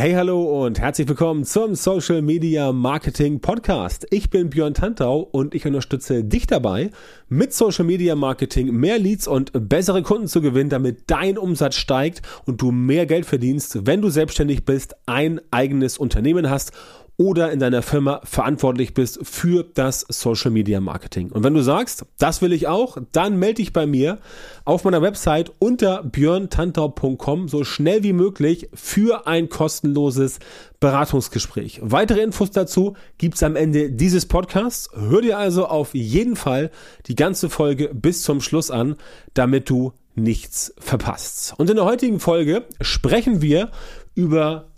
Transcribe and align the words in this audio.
Hey, 0.00 0.14
hallo 0.14 0.64
und 0.64 0.80
herzlich 0.80 1.06
willkommen 1.08 1.44
zum 1.44 1.74
Social 1.74 2.22
Media 2.22 2.72
Marketing 2.72 3.40
Podcast. 3.40 4.06
Ich 4.08 4.30
bin 4.30 4.48
Björn 4.48 4.72
Tantau 4.72 5.18
und 5.20 5.54
ich 5.54 5.66
unterstütze 5.66 6.24
dich 6.24 6.46
dabei, 6.46 6.90
mit 7.28 7.52
Social 7.52 7.84
Media 7.84 8.14
Marketing 8.14 8.72
mehr 8.72 8.98
Leads 8.98 9.28
und 9.28 9.50
bessere 9.68 10.02
Kunden 10.02 10.26
zu 10.26 10.40
gewinnen, 10.40 10.70
damit 10.70 11.02
dein 11.08 11.36
Umsatz 11.36 11.74
steigt 11.74 12.22
und 12.46 12.62
du 12.62 12.72
mehr 12.72 13.04
Geld 13.04 13.26
verdienst, 13.26 13.86
wenn 13.86 14.00
du 14.00 14.08
selbstständig 14.08 14.64
bist, 14.64 14.96
ein 15.04 15.38
eigenes 15.50 15.98
Unternehmen 15.98 16.48
hast 16.48 16.72
oder 17.20 17.52
in 17.52 17.58
deiner 17.58 17.82
Firma 17.82 18.22
verantwortlich 18.24 18.94
bist 18.94 19.18
für 19.24 19.62
das 19.74 20.06
Social 20.08 20.50
Media 20.50 20.80
Marketing. 20.80 21.30
Und 21.30 21.44
wenn 21.44 21.52
du 21.52 21.60
sagst, 21.60 22.06
das 22.18 22.40
will 22.40 22.54
ich 22.54 22.66
auch, 22.66 22.96
dann 23.12 23.38
melde 23.38 23.56
dich 23.56 23.74
bei 23.74 23.86
mir 23.86 24.20
auf 24.64 24.84
meiner 24.84 25.02
Website 25.02 25.52
unter 25.58 26.02
björntantau.com 26.02 27.48
so 27.48 27.62
schnell 27.62 28.02
wie 28.04 28.14
möglich 28.14 28.70
für 28.72 29.26
ein 29.26 29.50
kostenloses 29.50 30.38
Beratungsgespräch. 30.80 31.80
Weitere 31.82 32.22
Infos 32.22 32.52
dazu 32.52 32.94
gibt's 33.18 33.42
am 33.42 33.54
Ende 33.54 33.90
dieses 33.90 34.24
Podcasts. 34.24 34.88
Hör 34.94 35.20
dir 35.20 35.36
also 35.36 35.66
auf 35.66 35.92
jeden 35.92 36.36
Fall 36.36 36.70
die 37.04 37.16
ganze 37.16 37.50
Folge 37.50 37.90
bis 37.92 38.22
zum 38.22 38.40
Schluss 38.40 38.70
an, 38.70 38.96
damit 39.34 39.68
du 39.68 39.92
nichts 40.14 40.72
verpasst. 40.78 41.52
Und 41.58 41.68
in 41.68 41.76
der 41.76 41.84
heutigen 41.84 42.18
Folge 42.18 42.64
sprechen 42.80 43.42
wir 43.42 43.72
über 44.14 44.68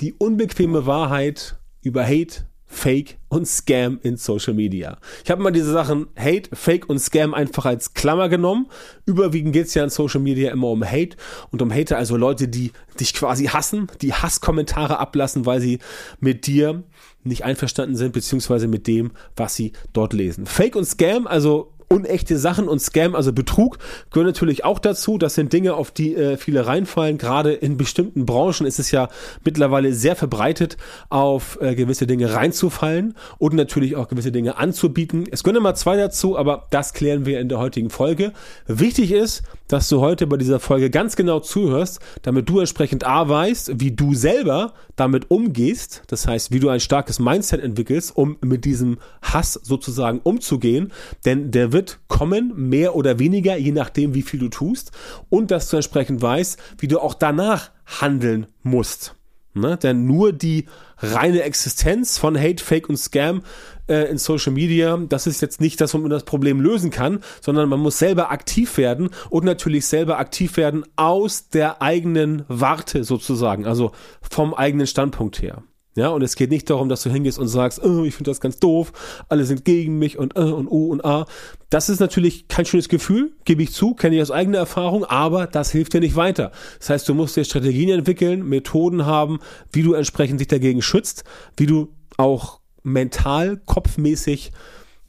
die 0.00 0.14
unbequeme 0.14 0.86
Wahrheit 0.86 1.59
über 1.82 2.04
Hate, 2.04 2.44
Fake 2.72 3.18
und 3.28 3.46
Scam 3.48 3.98
in 4.02 4.16
Social 4.16 4.54
Media. 4.54 4.96
Ich 5.24 5.30
habe 5.30 5.42
mal 5.42 5.50
diese 5.50 5.72
Sachen 5.72 6.06
Hate, 6.16 6.54
Fake 6.54 6.88
und 6.88 7.00
Scam 7.00 7.34
einfach 7.34 7.66
als 7.66 7.94
Klammer 7.94 8.28
genommen. 8.28 8.68
Überwiegend 9.06 9.52
geht 9.52 9.66
es 9.66 9.74
ja 9.74 9.82
in 9.82 9.90
Social 9.90 10.20
Media 10.20 10.52
immer 10.52 10.68
um 10.68 10.84
Hate 10.84 11.16
und 11.50 11.60
um 11.62 11.72
Hater, 11.74 11.98
also 11.98 12.16
Leute, 12.16 12.46
die 12.46 12.70
dich 12.98 13.12
quasi 13.12 13.46
hassen, 13.46 13.88
die 14.00 14.14
Hasskommentare 14.14 15.00
ablassen, 15.00 15.46
weil 15.46 15.60
sie 15.60 15.80
mit 16.20 16.46
dir 16.46 16.84
nicht 17.24 17.44
einverstanden 17.44 17.96
sind, 17.96 18.12
beziehungsweise 18.12 18.68
mit 18.68 18.86
dem, 18.86 19.10
was 19.34 19.56
sie 19.56 19.72
dort 19.92 20.12
lesen. 20.12 20.46
Fake 20.46 20.76
und 20.76 20.84
Scam, 20.84 21.26
also 21.26 21.72
unechte 21.92 22.38
Sachen 22.38 22.68
und 22.68 22.80
Scam, 22.80 23.16
also 23.16 23.32
Betrug, 23.32 23.78
gehören 24.10 24.28
natürlich 24.28 24.64
auch 24.64 24.78
dazu. 24.78 25.18
Das 25.18 25.34
sind 25.34 25.52
Dinge, 25.52 25.74
auf 25.74 25.90
die 25.90 26.14
äh, 26.14 26.36
viele 26.36 26.66
reinfallen. 26.66 27.18
Gerade 27.18 27.52
in 27.52 27.76
bestimmten 27.76 28.26
Branchen 28.26 28.64
ist 28.64 28.78
es 28.78 28.92
ja 28.92 29.08
mittlerweile 29.44 29.92
sehr 29.92 30.14
verbreitet, 30.14 30.76
auf 31.08 31.58
äh, 31.60 31.74
gewisse 31.74 32.06
Dinge 32.06 32.32
reinzufallen 32.32 33.16
und 33.38 33.54
natürlich 33.54 33.96
auch 33.96 34.06
gewisse 34.06 34.30
Dinge 34.30 34.56
anzubieten. 34.56 35.24
Es 35.32 35.42
gehören 35.42 35.56
immer 35.56 35.74
zwei 35.74 35.96
dazu, 35.96 36.38
aber 36.38 36.68
das 36.70 36.94
klären 36.94 37.26
wir 37.26 37.40
in 37.40 37.48
der 37.48 37.58
heutigen 37.58 37.90
Folge. 37.90 38.32
Wichtig 38.68 39.10
ist, 39.10 39.42
dass 39.70 39.88
du 39.88 40.00
heute 40.00 40.26
bei 40.26 40.36
dieser 40.36 40.58
Folge 40.58 40.90
ganz 40.90 41.14
genau 41.14 41.38
zuhörst, 41.38 42.00
damit 42.22 42.48
du 42.48 42.58
entsprechend 42.58 43.06
A 43.06 43.28
weißt, 43.28 43.80
wie 43.80 43.92
du 43.92 44.14
selber 44.14 44.74
damit 44.96 45.30
umgehst. 45.30 46.02
Das 46.08 46.26
heißt, 46.26 46.50
wie 46.50 46.58
du 46.58 46.68
ein 46.70 46.80
starkes 46.80 47.20
Mindset 47.20 47.62
entwickelst, 47.62 48.16
um 48.16 48.36
mit 48.40 48.64
diesem 48.64 48.98
Hass 49.22 49.54
sozusagen 49.54 50.20
umzugehen. 50.24 50.92
Denn 51.24 51.52
der 51.52 51.72
wird 51.72 52.00
kommen, 52.08 52.52
mehr 52.68 52.96
oder 52.96 53.20
weniger, 53.20 53.56
je 53.56 53.70
nachdem, 53.70 54.14
wie 54.14 54.22
viel 54.22 54.40
du 54.40 54.48
tust. 54.48 54.90
Und 55.28 55.52
dass 55.52 55.70
du 55.70 55.76
entsprechend 55.76 56.20
weißt, 56.20 56.58
wie 56.78 56.88
du 56.88 56.98
auch 56.98 57.14
danach 57.14 57.70
handeln 57.86 58.46
musst. 58.64 59.14
Ne? 59.54 59.76
Denn 59.76 60.06
nur 60.06 60.32
die 60.32 60.66
reine 60.98 61.42
Existenz 61.42 62.18
von 62.18 62.38
Hate, 62.38 62.62
Fake 62.62 62.88
und 62.88 62.96
Scam 62.96 63.42
äh, 63.88 64.08
in 64.10 64.18
Social 64.18 64.52
Media, 64.52 64.96
das 64.96 65.26
ist 65.26 65.40
jetzt 65.42 65.60
nicht 65.60 65.80
das, 65.80 65.92
womit 65.92 66.04
man 66.04 66.10
das 66.10 66.24
Problem 66.24 66.60
lösen 66.60 66.90
kann, 66.90 67.20
sondern 67.40 67.68
man 67.68 67.80
muss 67.80 67.98
selber 67.98 68.30
aktiv 68.30 68.76
werden 68.78 69.10
und 69.28 69.44
natürlich 69.44 69.86
selber 69.86 70.18
aktiv 70.18 70.56
werden 70.56 70.84
aus 70.96 71.48
der 71.48 71.82
eigenen 71.82 72.44
Warte 72.48 73.02
sozusagen, 73.04 73.66
also 73.66 73.92
vom 74.22 74.54
eigenen 74.54 74.86
Standpunkt 74.86 75.42
her. 75.42 75.62
Ja, 75.96 76.08
und 76.08 76.22
es 76.22 76.36
geht 76.36 76.50
nicht 76.50 76.70
darum, 76.70 76.88
dass 76.88 77.02
du 77.02 77.10
hingehst 77.10 77.38
und 77.38 77.48
sagst, 77.48 77.82
oh, 77.82 78.04
ich 78.04 78.14
finde 78.14 78.30
das 78.30 78.40
ganz 78.40 78.58
doof, 78.58 78.92
alle 79.28 79.44
sind 79.44 79.64
gegen 79.64 79.98
mich 79.98 80.18
und 80.18 80.36
äh, 80.36 80.40
und 80.40 80.68
U 80.68 80.86
und 80.92 81.04
A. 81.04 81.26
Das 81.68 81.88
ist 81.88 81.98
natürlich 81.98 82.46
kein 82.46 82.64
schönes 82.64 82.88
Gefühl, 82.88 83.32
gebe 83.44 83.62
ich 83.64 83.72
zu, 83.72 83.94
kenne 83.94 84.14
ich 84.14 84.22
aus 84.22 84.30
eigener 84.30 84.58
Erfahrung, 84.58 85.04
aber 85.04 85.48
das 85.48 85.72
hilft 85.72 85.92
dir 85.92 86.00
nicht 86.00 86.14
weiter. 86.14 86.52
Das 86.78 86.90
heißt, 86.90 87.08
du 87.08 87.14
musst 87.14 87.36
dir 87.36 87.44
Strategien 87.44 87.90
entwickeln, 87.90 88.48
Methoden 88.48 89.04
haben, 89.04 89.40
wie 89.72 89.82
du 89.82 89.94
entsprechend 89.94 90.38
dich 90.38 90.48
dagegen 90.48 90.80
schützt, 90.80 91.24
wie 91.56 91.66
du 91.66 91.88
auch 92.16 92.60
mental, 92.84 93.60
kopfmäßig 93.66 94.52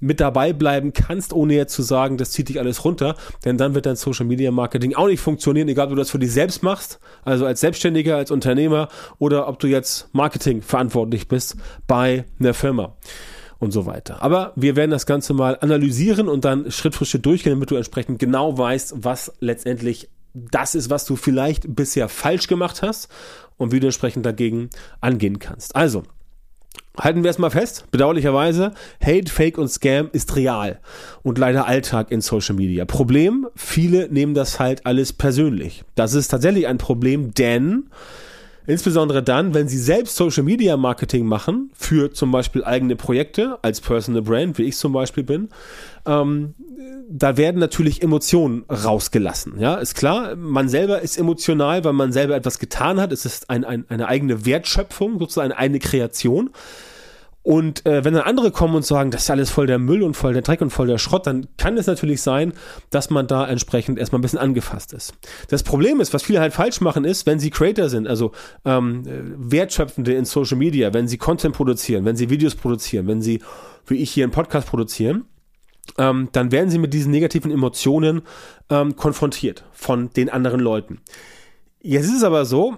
mit 0.02 0.20
dabei 0.20 0.52
bleiben 0.52 0.92
kannst, 0.92 1.32
ohne 1.32 1.54
jetzt 1.54 1.74
zu 1.74 1.84
sagen, 1.84 2.18
das 2.18 2.32
zieht 2.32 2.50
dich 2.50 2.60
alles 2.60 2.84
runter, 2.84 3.16
denn 3.46 3.58
dann 3.58 3.74
wird 3.74 3.86
dein 3.86 3.96
Social 3.96 4.26
Media 4.26 4.52
Marketing 4.52 4.96
auch 4.96 5.08
nicht 5.08 5.22
funktionieren, 5.22 5.70
egal 5.70 5.86
ob 5.86 5.92
du 5.92 5.96
das 5.96 6.10
für 6.10 6.20
dich 6.20 6.34
selbst 6.34 6.64
machst, 6.64 7.00
also 7.24 7.46
als 7.46 7.62
Selbstständiger, 7.62 8.18
als 8.18 8.32
Unternehmer 8.32 8.90
oder 9.20 9.48
ob 9.48 9.60
du 9.60 9.68
jetzt 9.68 10.10
Marketing 10.14 10.62
verantwortlich 10.62 11.30
bist 11.30 11.56
bei 11.88 12.26
einer 12.40 12.54
Firma 12.54 12.98
und 13.60 13.72
so 13.72 13.86
weiter. 13.86 14.22
Aber 14.24 14.54
wir 14.56 14.76
werden 14.76 14.92
das 14.92 15.06
Ganze 15.06 15.34
mal 15.34 15.58
analysieren 15.62 16.28
und 16.28 16.44
dann 16.44 16.72
Schritt 16.72 16.96
für 16.96 17.06
Schritt 17.06 17.26
durchgehen, 17.26 17.54
damit 17.54 17.70
du 17.70 17.76
entsprechend 17.76 18.20
genau 18.20 18.58
weißt, 18.58 18.96
was 18.98 19.32
letztendlich 19.40 20.10
das 20.34 20.76
ist, 20.76 20.90
was 20.90 21.06
du 21.06 21.16
vielleicht 21.16 21.76
bisher 21.76 22.10
falsch 22.10 22.48
gemacht 22.48 22.82
hast 22.82 23.10
und 23.58 23.72
wie 23.72 23.80
du 23.80 23.88
entsprechend 23.88 24.26
dagegen 24.26 24.70
angehen 25.00 25.40
kannst. 25.40 25.76
Also, 25.76 26.04
Halten 26.98 27.24
wir 27.24 27.32
es 27.32 27.38
mal 27.38 27.50
fest, 27.50 27.86
bedauerlicherweise, 27.92 28.74
Hate, 29.02 29.32
Fake 29.32 29.58
und 29.58 29.70
Scam 29.70 30.10
ist 30.12 30.36
real 30.36 30.80
und 31.24 31.38
leider 31.38 31.66
Alltag 31.66 32.12
in 32.12 32.20
Social 32.20 32.56
Media. 32.56 32.84
Problem, 32.84 33.48
viele 33.56 34.10
nehmen 34.10 34.34
das 34.34 34.60
halt 34.60 34.86
alles 34.86 35.14
persönlich. 35.14 35.84
Das 35.96 36.14
ist 36.14 36.28
tatsächlich 36.28 36.68
ein 36.68 36.78
Problem, 36.78 37.34
denn 37.34 37.86
Insbesondere 38.68 39.24
dann, 39.24 39.56
wenn 39.56 39.68
Sie 39.68 39.80
selbst 39.80 40.16
Social 40.16 40.44
Media 40.44 40.78
Marketing 40.78 41.26
machen, 41.26 41.72
für 41.74 42.14
zum 42.14 42.32
Beispiel 42.32 42.64
eigene 42.64 42.96
Projekte 42.96 43.58
als 43.64 43.82
Personal 43.82 44.22
Brand, 44.22 44.58
wie 44.60 44.64
ich 44.64 44.78
zum 44.78 44.94
Beispiel 44.94 45.24
bin, 45.24 45.50
ähm, 46.06 46.56
da 47.10 47.38
werden 47.38 47.60
natürlich 47.60 48.02
Emotionen 48.02 48.64
rausgelassen. 48.70 49.60
Ja, 49.60 49.76
ist 49.76 49.96
klar, 49.96 50.36
man 50.36 50.70
selber 50.70 51.02
ist 51.02 51.18
emotional, 51.18 51.84
weil 51.84 51.94
man 51.94 52.12
selber 52.12 52.36
etwas 52.36 52.60
getan 52.60 53.00
hat. 53.00 53.12
Es 53.12 53.26
ist 53.26 53.50
ein, 53.50 53.66
ein, 53.66 53.86
eine 53.90 54.08
eigene 54.08 54.46
Wertschöpfung, 54.46 55.20
sozusagen 55.20 55.52
eine 55.52 55.80
Kreation. 55.80 56.52
Und 57.44 57.88
äh, 57.88 58.06
wenn 58.06 58.14
dann 58.14 58.24
andere 58.24 58.52
kommen 58.52 58.76
und 58.76 58.86
sagen, 58.86 59.10
das 59.10 59.24
ist 59.24 59.32
alles 59.32 59.50
voll 59.50 59.66
der 59.66 59.80
Müll 59.80 60.04
und 60.04 60.16
voll 60.16 60.34
der 60.34 60.44
Dreck 60.44 60.62
und 60.62 60.70
voll 60.70 60.86
der 60.86 61.00
Schrott, 61.00 61.26
dann 61.26 61.48
kann 61.58 61.76
es 61.76 61.88
natürlich 61.88 62.22
sein, 62.22 62.54
dass 62.92 63.10
man 63.10 63.26
da 63.26 63.48
entsprechend 63.48 63.98
erstmal 63.98 64.20
ein 64.20 64.22
bisschen 64.22 64.38
angefasst 64.38 64.94
ist. 64.94 65.14
Das 65.50 65.64
Problem 65.64 66.00
ist, 66.02 66.14
was 66.14 66.22
viele 66.22 66.40
halt 66.40 66.54
falsch 66.54 66.82
machen, 66.82 67.04
ist, 67.04 67.26
wenn 67.26 67.40
sie 67.40 67.50
Creator 67.50 67.90
sind, 67.90 68.08
also 68.08 68.32
ähm, 68.64 69.04
Wertschöpfende 69.38 70.14
in 70.14 70.26
Social 70.26 70.58
Media, 70.58 70.94
wenn 70.94 71.08
sie 71.08 71.18
Content 71.18 71.56
produzieren, 71.56 72.06
wenn 72.06 72.16
sie 72.16 72.30
Videos 72.30 72.54
produzieren, 72.54 73.08
wenn 73.08 73.24
sie, 73.24 73.42
wie 73.88 73.96
ich 73.96 74.12
hier 74.12 74.24
einen 74.24 74.32
Podcast 74.32 74.68
produzieren, 74.68 75.26
ähm, 75.98 76.30
dann 76.32 76.52
werden 76.52 76.70
sie 76.70 76.78
mit 76.78 76.94
diesen 76.94 77.12
negativen 77.12 77.52
Emotionen 77.52 78.22
ähm, 78.70 78.96
konfrontiert 78.96 79.66
von 79.72 80.12
den 80.12 80.30
anderen 80.30 80.60
Leuten. 80.60 81.00
Jetzt 81.82 82.06
ist 82.06 82.18
es 82.18 82.24
aber 82.24 82.46
so, 82.46 82.78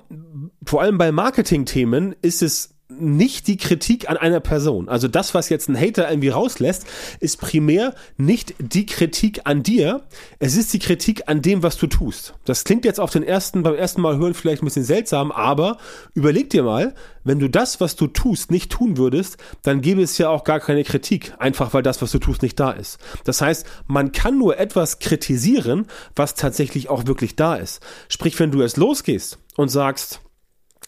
vor 0.66 0.82
allem 0.82 0.98
bei 0.98 1.12
Marketing-Themen 1.12 2.16
ist 2.22 2.42
es 2.42 2.73
nicht 2.90 3.48
die 3.48 3.58
Kritik 3.58 4.10
an 4.10 4.18
einer 4.18 4.40
Person. 4.40 4.90
Also 4.90 5.08
das, 5.08 5.34
was 5.34 5.50
jetzt 5.50 5.70
ein 5.70 5.80
Hater 5.80 6.10
irgendwie 6.10 6.30
rauslässt, 6.30 6.86
ist 7.20 7.38
primär 7.40 7.96
nicht 8.18 8.54
die 8.60 8.86
Kritik 8.86 9.42
an 9.46 9.64
dir, 9.64 10.04
es 10.40 10.56
ist 10.56 10.74
die 10.74 10.80
Kritik 10.80 11.24
an 11.28 11.42
dem, 11.42 11.64
was 11.64 11.78
du 11.78 11.88
tust. 11.88 12.36
Das 12.46 12.64
klingt 12.64 12.86
jetzt 12.86 13.00
auf 13.00 13.10
den 13.10 13.24
ersten, 13.24 13.64
beim 13.64 13.76
ersten 13.76 14.02
Mal 14.02 14.18
hören 14.18 14.34
vielleicht 14.34 14.62
ein 14.62 14.66
bisschen 14.66 14.84
seltsam, 14.84 15.32
aber 15.32 15.78
überleg 16.14 16.50
dir 16.50 16.64
mal, 16.64 16.94
wenn 17.24 17.40
du 17.40 17.50
das, 17.50 17.80
was 17.80 17.96
du 17.96 18.08
tust, 18.08 18.52
nicht 18.52 18.72
tun 18.72 18.98
würdest, 18.98 19.38
dann 19.64 19.82
gäbe 19.82 20.02
es 20.02 20.18
ja 20.18 20.30
auch 20.30 20.44
gar 20.44 20.60
keine 20.60 20.84
Kritik, 20.84 21.34
einfach 21.40 21.74
weil 21.74 21.84
das, 21.84 22.02
was 22.02 22.12
du 22.12 22.20
tust, 22.20 22.42
nicht 22.42 22.60
da 22.60 22.72
ist. 22.72 23.00
Das 23.24 23.42
heißt, 23.42 23.66
man 23.88 24.12
kann 24.12 24.38
nur 24.38 24.60
etwas 24.60 25.00
kritisieren, 25.00 25.88
was 26.16 26.36
tatsächlich 26.36 26.90
auch 26.90 27.08
wirklich 27.08 27.36
da 27.36 27.56
ist. 27.56 27.82
Sprich, 28.10 28.38
wenn 28.40 28.52
du 28.52 28.62
es 28.62 28.76
losgehst 28.76 29.40
und 29.56 29.70
sagst, 29.70 30.20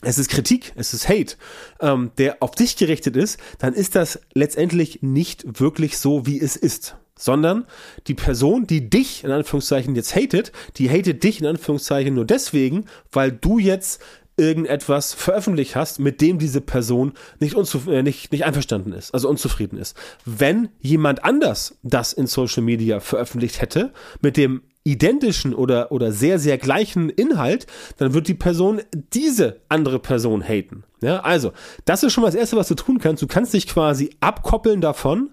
es 0.01 0.17
ist 0.17 0.29
Kritik, 0.29 0.73
es 0.75 0.94
ist 0.94 1.09
Hate, 1.09 1.35
ähm, 1.79 2.11
der 2.17 2.37
auf 2.41 2.52
dich 2.52 2.78
gerichtet 2.78 3.16
ist, 3.16 3.40
dann 3.59 3.73
ist 3.73 3.96
das 3.96 4.20
letztendlich 4.34 5.02
nicht 5.02 5.59
wirklich 5.59 5.97
so, 5.97 6.25
wie 6.25 6.40
es 6.40 6.55
ist. 6.55 6.96
Sondern 7.17 7.66
die 8.08 8.14
Person, 8.14 8.67
die 8.67 8.90
dich 8.90 9.23
in 9.23 9.31
Anführungszeichen 9.31 9.96
jetzt 9.96 10.16
hatet, 10.16 10.52
die 10.75 10.90
hatet 10.90 11.23
dich 11.23 11.40
in 11.40 11.47
Anführungszeichen 11.47 12.14
nur 12.14 12.25
deswegen, 12.25 12.85
weil 13.11 13.31
du 13.31 13.58
jetzt 13.58 14.02
irgendetwas 14.37 15.14
veröffentlicht 15.14 15.75
hast, 15.75 15.99
mit 15.99 16.20
dem 16.22 16.40
diese 16.40 16.61
Person 16.61 17.14
nicht, 17.40 17.55
äh, 17.87 18.03
nicht, 18.03 18.31
nicht 18.31 18.43
einverstanden 18.43 18.91
ist, 18.91 19.14
also 19.14 19.29
unzufrieden 19.29 19.78
ist. 19.78 19.96
Wenn 20.25 20.70
jemand 20.81 21.23
anders 21.23 21.78
das 21.84 22.11
in 22.14 22.28
Social 22.28 22.64
Media 22.64 22.99
veröffentlicht 22.99 23.61
hätte, 23.61 23.93
mit 24.22 24.35
dem 24.35 24.64
identischen 24.85 25.53
oder, 25.53 25.91
oder 25.91 26.11
sehr, 26.11 26.40
sehr 26.40 26.58
gleichen 26.58 27.09
Inhalt, 27.09 27.67
dann 27.97 28.14
wird 28.14 28.28
die 28.28 28.35
Person 28.35 28.82
diese 29.14 29.59
andere 29.67 29.99
Person 29.99 30.41
haten. 30.41 30.84
Ja, 31.02 31.20
also, 31.20 31.52
das 31.84 32.03
ist 32.03 32.14
schon 32.14 32.22
mal 32.22 32.29
das 32.29 32.35
Erste, 32.35 32.55
was 32.55 32.67
du 32.67 32.76
tun 32.76 32.99
kannst. 32.99 33.22
Du 33.22 33.28
kannst 33.28 33.53
dich 33.53 33.67
quasi 33.67 34.11
abkoppeln 34.22 34.82
davon, 34.82 35.32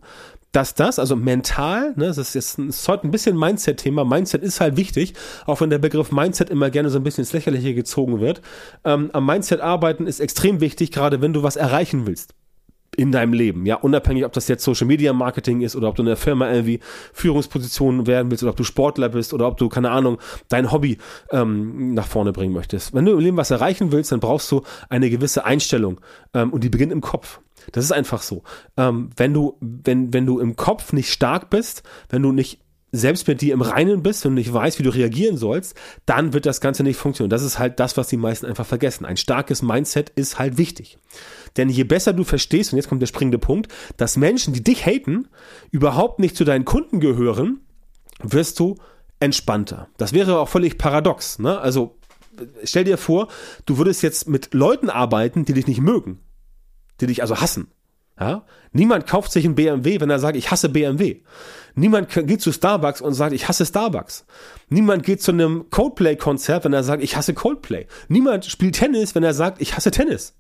dass 0.53 0.75
das, 0.75 0.99
also 0.99 1.17
mental, 1.17 1.93
ne, 1.97 2.07
das 2.07 2.19
ist 2.19 2.35
jetzt 2.35 2.59
ist 2.59 2.89
heute 2.89 3.07
ein 3.07 3.11
bisschen 3.11 3.39
Mindset-Thema. 3.39 4.05
Mindset 4.05 4.43
ist 4.43 4.61
halt 4.61 4.77
wichtig, 4.77 5.15
auch 5.47 5.61
wenn 5.61 5.71
der 5.71 5.79
Begriff 5.79 6.13
Mindset 6.13 6.51
immer 6.51 6.71
gerne 6.71 6.91
so 6.91 6.99
ein 6.99 7.05
bisschen 7.05 7.23
ins 7.23 7.33
Lächerliche 7.33 7.75
gezogen 7.75 8.21
wird. 8.21 8.43
Ähm, 8.85 9.11
am 9.13 9.25
Mindset 9.25 9.61
arbeiten 9.61 10.07
ist 10.07 10.21
extrem 10.21 10.61
wichtig, 10.61 10.93
gerade 10.93 11.21
wenn 11.23 11.33
du 11.33 11.43
was 11.43 11.57
erreichen 11.57 12.07
willst 12.07 12.35
in 12.95 13.11
deinem 13.11 13.33
Leben, 13.33 13.65
ja, 13.65 13.77
unabhängig, 13.77 14.27
ob 14.27 14.33
das 14.33 14.49
jetzt 14.49 14.65
Social 14.65 14.87
Media 14.87 15.15
Marketing 15.15 15.63
ist 15.63 15.77
oder 15.77 15.89
ob 15.89 15.97
du 15.97 16.03
in 16.03 16.07
der 16.07 16.17
Firma 16.17 16.51
irgendwie 16.51 16.81
Führungspositionen 17.15 18.07
werden 18.07 18.31
willst 18.31 18.43
oder 18.43 18.51
ob 18.51 18.57
du 18.57 18.65
Sportler 18.65 19.09
bist 19.09 19.33
oder 19.33 19.47
ob 19.47 19.57
du, 19.57 19.71
keine 19.71 19.91
Ahnung, 19.91 20.19
dein 20.49 20.71
Hobby 20.71 20.99
ähm, 21.31 21.95
nach 21.95 22.07
vorne 22.07 22.33
bringen 22.33 22.53
möchtest. 22.53 22.93
Wenn 22.93 23.07
du 23.07 23.13
im 23.13 23.21
Leben 23.21 23.37
was 23.39 23.51
erreichen 23.51 23.93
willst, 23.93 24.13
dann 24.13 24.21
brauchst 24.21 24.51
du 24.53 24.63
eine 24.91 25.09
gewisse 25.09 25.47
Einstellung 25.47 26.01
ähm, 26.35 26.53
und 26.53 26.65
die 26.65 26.69
beginnt 26.69 26.93
im 26.93 27.01
Kopf. 27.01 27.41
Das 27.71 27.85
ist 27.85 27.93
einfach 27.93 28.23
so. 28.23 28.43
Ähm, 28.77 29.11
wenn 29.17 29.33
du, 29.33 29.57
wenn, 29.61 30.13
wenn 30.13 30.27
du 30.27 30.39
im 30.39 30.57
Kopf 30.57 30.93
nicht 30.93 31.11
stark 31.11 31.49
bist, 31.49 31.85
wenn 32.11 32.23
du 32.23 32.33
nicht 32.33 32.62
selbst 32.93 33.27
mit 33.27 33.41
dir 33.41 33.55
im 33.55 33.63
Reinen 33.63 34.03
bist 34.03 34.25
und 34.27 34.35
nicht 34.35 34.53
weißt, 34.53 34.79
wie 34.79 34.83
du 34.83 34.91
reagieren 34.91 35.37
sollst, 35.37 35.75
dann 36.07 36.33
wird 36.33 36.47
das 36.47 36.61
Ganze 36.61 36.83
nicht 36.83 36.97
funktionieren. 36.97 37.31
Das 37.31 37.43
ist 37.43 37.59
halt 37.59 37.81
das, 37.81 37.97
was 37.97 38.09
die 38.09 38.17
meisten 38.17 38.47
einfach 38.47 38.67
vergessen. 38.67 39.05
Ein 39.05 39.17
starkes 39.17 39.63
Mindset 39.63 40.11
ist 40.11 40.39
halt 40.39 40.59
wichtig. 40.59 40.99
Denn 41.57 41.69
je 41.69 41.85
besser 41.85 42.13
du 42.13 42.25
verstehst, 42.25 42.73
und 42.73 42.77
jetzt 42.77 42.89
kommt 42.89 43.03
der 43.03 43.07
springende 43.07 43.39
Punkt, 43.39 43.73
dass 43.97 44.17
Menschen, 44.17 44.53
die 44.53 44.63
dich 44.63 44.85
haten, 44.87 45.29
überhaupt 45.71 46.21
nicht 46.21 46.37
zu 46.37 46.45
deinen 46.45 46.65
Kunden 46.65 47.01
gehören, 47.01 47.61
wirst 48.23 48.61
du 48.61 48.77
entspannter. 49.21 49.89
Das 49.97 50.13
wäre 50.13 50.39
auch 50.39 50.49
völlig 50.49 50.79
paradox. 50.79 51.39
Ne? 51.39 51.59
Also 51.59 51.99
stell 52.65 52.85
dir 52.85 52.99
vor, 52.99 53.29
du 53.67 53.79
würdest 53.79 54.03
jetzt 54.03 54.29
mit 54.29 54.53
Leuten 54.55 54.91
arbeiten, 54.91 55.45
die 55.45 55.55
dich 55.55 55.67
nicht 55.67 55.81
mögen 55.81 56.21
die 57.03 57.07
dich 57.07 57.21
also 57.21 57.41
hassen. 57.41 57.69
Ja? 58.19 58.45
Niemand 58.73 59.07
kauft 59.07 59.33
sich 59.33 59.45
ein 59.45 59.55
BMW, 59.55 60.01
wenn 60.01 60.11
er 60.11 60.19
sagt, 60.19 60.37
ich 60.37 60.51
hasse 60.51 60.69
BMW. 60.69 61.21
Niemand 61.75 62.11
geht 62.11 62.41
zu 62.43 62.53
Starbucks 62.53 63.01
und 63.01 63.15
sagt, 63.15 63.33
ich 63.33 63.49
hasse 63.49 63.67
Starbucks. 63.67 64.27
Niemand 64.69 65.05
geht 65.05 65.23
zu 65.23 65.33
einem 65.33 65.71
Coldplay-Konzert, 65.71 66.65
wenn 66.65 66.73
er 66.73 66.85
sagt, 66.85 67.03
ich 67.03 67.17
hasse 67.17 67.35
Coldplay. 67.35 67.87
Niemand 68.09 68.45
spielt 68.45 68.77
Tennis, 68.77 69.15
wenn 69.15 69.23
er 69.23 69.35
sagt, 69.35 69.61
ich 69.61 69.77
hasse 69.77 69.91
Tennis. 69.91 70.35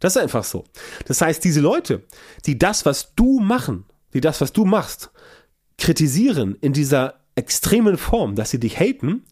Das 0.00 0.14
ist 0.14 0.22
einfach 0.22 0.44
so. 0.44 0.64
Das 1.06 1.20
heißt, 1.20 1.42
diese 1.42 1.60
Leute, 1.60 2.02
die 2.46 2.58
das, 2.58 2.86
was 2.86 3.14
du 3.14 3.40
machen, 3.40 3.84
die 4.14 4.20
das, 4.20 4.40
was 4.40 4.52
du 4.52 4.64
machst, 4.64 5.10
kritisieren 5.76 6.56
in 6.60 6.72
dieser 6.72 7.20
extremen 7.34 7.96
Form, 7.96 8.34
dass 8.34 8.50
sie 8.50 8.60
dich 8.60 8.78
haten, 8.78 9.24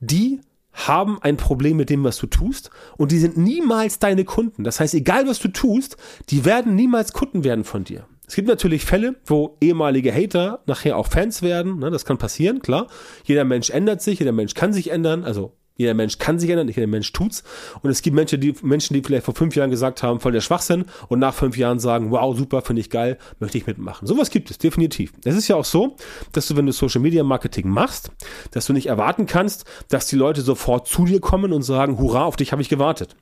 die 0.00 0.40
haben 0.72 1.18
ein 1.20 1.36
Problem 1.36 1.76
mit 1.76 1.90
dem, 1.90 2.04
was 2.04 2.18
du 2.18 2.26
tust 2.26 2.70
und 2.96 3.12
die 3.12 3.18
sind 3.18 3.36
niemals 3.36 3.98
deine 3.98 4.24
Kunden. 4.24 4.64
Das 4.64 4.80
heißt, 4.80 4.94
egal 4.94 5.26
was 5.26 5.38
du 5.38 5.48
tust, 5.48 5.96
die 6.30 6.44
werden 6.44 6.74
niemals 6.74 7.12
Kunden 7.12 7.44
werden 7.44 7.64
von 7.64 7.84
dir. 7.84 8.06
Es 8.26 8.36
gibt 8.36 8.48
natürlich 8.48 8.84
Fälle, 8.84 9.16
wo 9.26 9.58
ehemalige 9.60 10.10
Hater 10.10 10.62
nachher 10.66 10.96
auch 10.96 11.08
Fans 11.08 11.42
werden. 11.42 11.78
Ne, 11.78 11.90
das 11.90 12.04
kann 12.06 12.16
passieren, 12.16 12.60
klar. 12.62 12.86
Jeder 13.24 13.44
Mensch 13.44 13.68
ändert 13.68 14.00
sich, 14.00 14.20
jeder 14.20 14.32
Mensch 14.32 14.54
kann 14.54 14.72
sich 14.72 14.90
ändern. 14.90 15.24
Also 15.24 15.52
jeder 15.76 15.94
Mensch 15.94 16.18
kann 16.18 16.38
sich 16.38 16.50
ändern, 16.50 16.68
jeder 16.68 16.86
Mensch 16.86 17.12
tut's. 17.12 17.42
Und 17.82 17.90
es 17.90 18.02
gibt 18.02 18.14
Menschen, 18.14 18.40
die, 18.40 18.54
Menschen, 18.62 18.94
die 18.94 19.02
vielleicht 19.02 19.24
vor 19.24 19.34
fünf 19.34 19.56
Jahren 19.56 19.70
gesagt 19.70 20.02
haben, 20.02 20.20
voll 20.20 20.32
der 20.32 20.40
Schwachsinn 20.40 20.84
und 21.08 21.18
nach 21.18 21.34
fünf 21.34 21.56
Jahren 21.56 21.78
sagen, 21.78 22.10
wow, 22.10 22.36
super, 22.36 22.62
finde 22.62 22.80
ich 22.80 22.90
geil, 22.90 23.18
möchte 23.40 23.58
ich 23.58 23.66
mitmachen. 23.66 24.06
Sowas 24.06 24.30
gibt 24.30 24.50
es, 24.50 24.58
definitiv. 24.58 25.12
Es 25.24 25.36
ist 25.36 25.48
ja 25.48 25.56
auch 25.56 25.64
so, 25.64 25.96
dass 26.32 26.48
du, 26.48 26.56
wenn 26.56 26.66
du 26.66 26.72
Social 26.72 27.00
Media 27.00 27.24
Marketing 27.24 27.68
machst, 27.68 28.10
dass 28.50 28.66
du 28.66 28.72
nicht 28.72 28.86
erwarten 28.86 29.26
kannst, 29.26 29.64
dass 29.88 30.06
die 30.06 30.16
Leute 30.16 30.42
sofort 30.42 30.88
zu 30.88 31.04
dir 31.04 31.20
kommen 31.20 31.52
und 31.52 31.62
sagen, 31.62 31.98
hurra, 31.98 32.24
auf 32.24 32.36
dich 32.36 32.52
habe 32.52 32.62
ich 32.62 32.68
gewartet. 32.68 33.16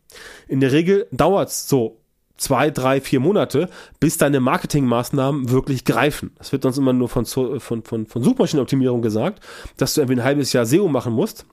In 0.48 0.60
der 0.60 0.72
Regel 0.72 1.06
dauert's 1.12 1.68
so 1.68 2.00
zwei, 2.36 2.70
drei, 2.70 3.00
vier 3.00 3.20
Monate, 3.20 3.68
bis 4.00 4.16
deine 4.16 4.40
Marketingmaßnahmen 4.40 5.50
wirklich 5.50 5.84
greifen. 5.84 6.32
Das 6.38 6.52
wird 6.52 6.62
sonst 6.62 6.78
immer 6.78 6.94
nur 6.94 7.08
von, 7.08 7.26
von, 7.26 7.60
von, 7.60 8.06
von 8.06 8.22
Suchmaschinenoptimierung 8.22 9.02
gesagt, 9.02 9.44
dass 9.76 9.94
du 9.94 10.00
irgendwie 10.00 10.20
ein 10.20 10.24
halbes 10.24 10.52
Jahr 10.52 10.64
SEO 10.64 10.88
machen 10.88 11.12
musst 11.12 11.46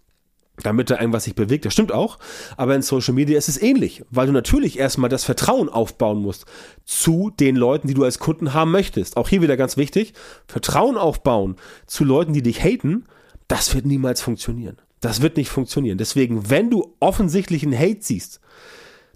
damit 0.64 0.90
da 0.90 1.00
irgendwas 1.00 1.26
sich 1.26 1.36
bewegt. 1.36 1.66
Das 1.66 1.74
stimmt 1.74 1.92
auch. 1.92 2.18
Aber 2.56 2.76
in 2.76 2.82
Social 2.82 3.14
Media 3.14 3.38
ist 3.38 3.50
es 3.50 3.62
ähnlich, 3.62 4.04
weil 4.10 4.28
du 4.28 4.34
natürlich 4.34 4.80
erstmal 4.80 5.10
das 5.10 5.24
Vertrauen 5.24 5.70
aufbauen 5.70 6.22
musst 6.22 6.46
zu 6.86 7.32
den 7.40 7.56
Leuten, 7.56 7.88
die 7.88 7.94
du 7.94 8.04
als 8.04 8.20
Kunden 8.20 8.54
haben 8.54 8.72
möchtest. 8.72 9.18
Auch 9.18 9.30
hier 9.30 9.42
wieder 9.42 9.58
ganz 9.58 9.78
wichtig. 9.78 10.14
Vertrauen 10.48 10.98
aufbauen 10.98 11.56
zu 11.86 12.04
Leuten, 12.04 12.34
die 12.34 12.42
dich 12.42 12.64
haten, 12.64 13.06
das 13.48 13.76
wird 13.76 13.86
niemals 13.86 14.22
funktionieren. 14.22 14.78
Das 15.00 15.22
wird 15.22 15.38
nicht 15.38 15.50
funktionieren. 15.50 15.98
Deswegen, 15.98 16.50
wenn 16.50 16.70
du 16.70 16.96
offensichtlichen 17.00 17.78
Hate 17.78 18.00
siehst, 18.02 18.42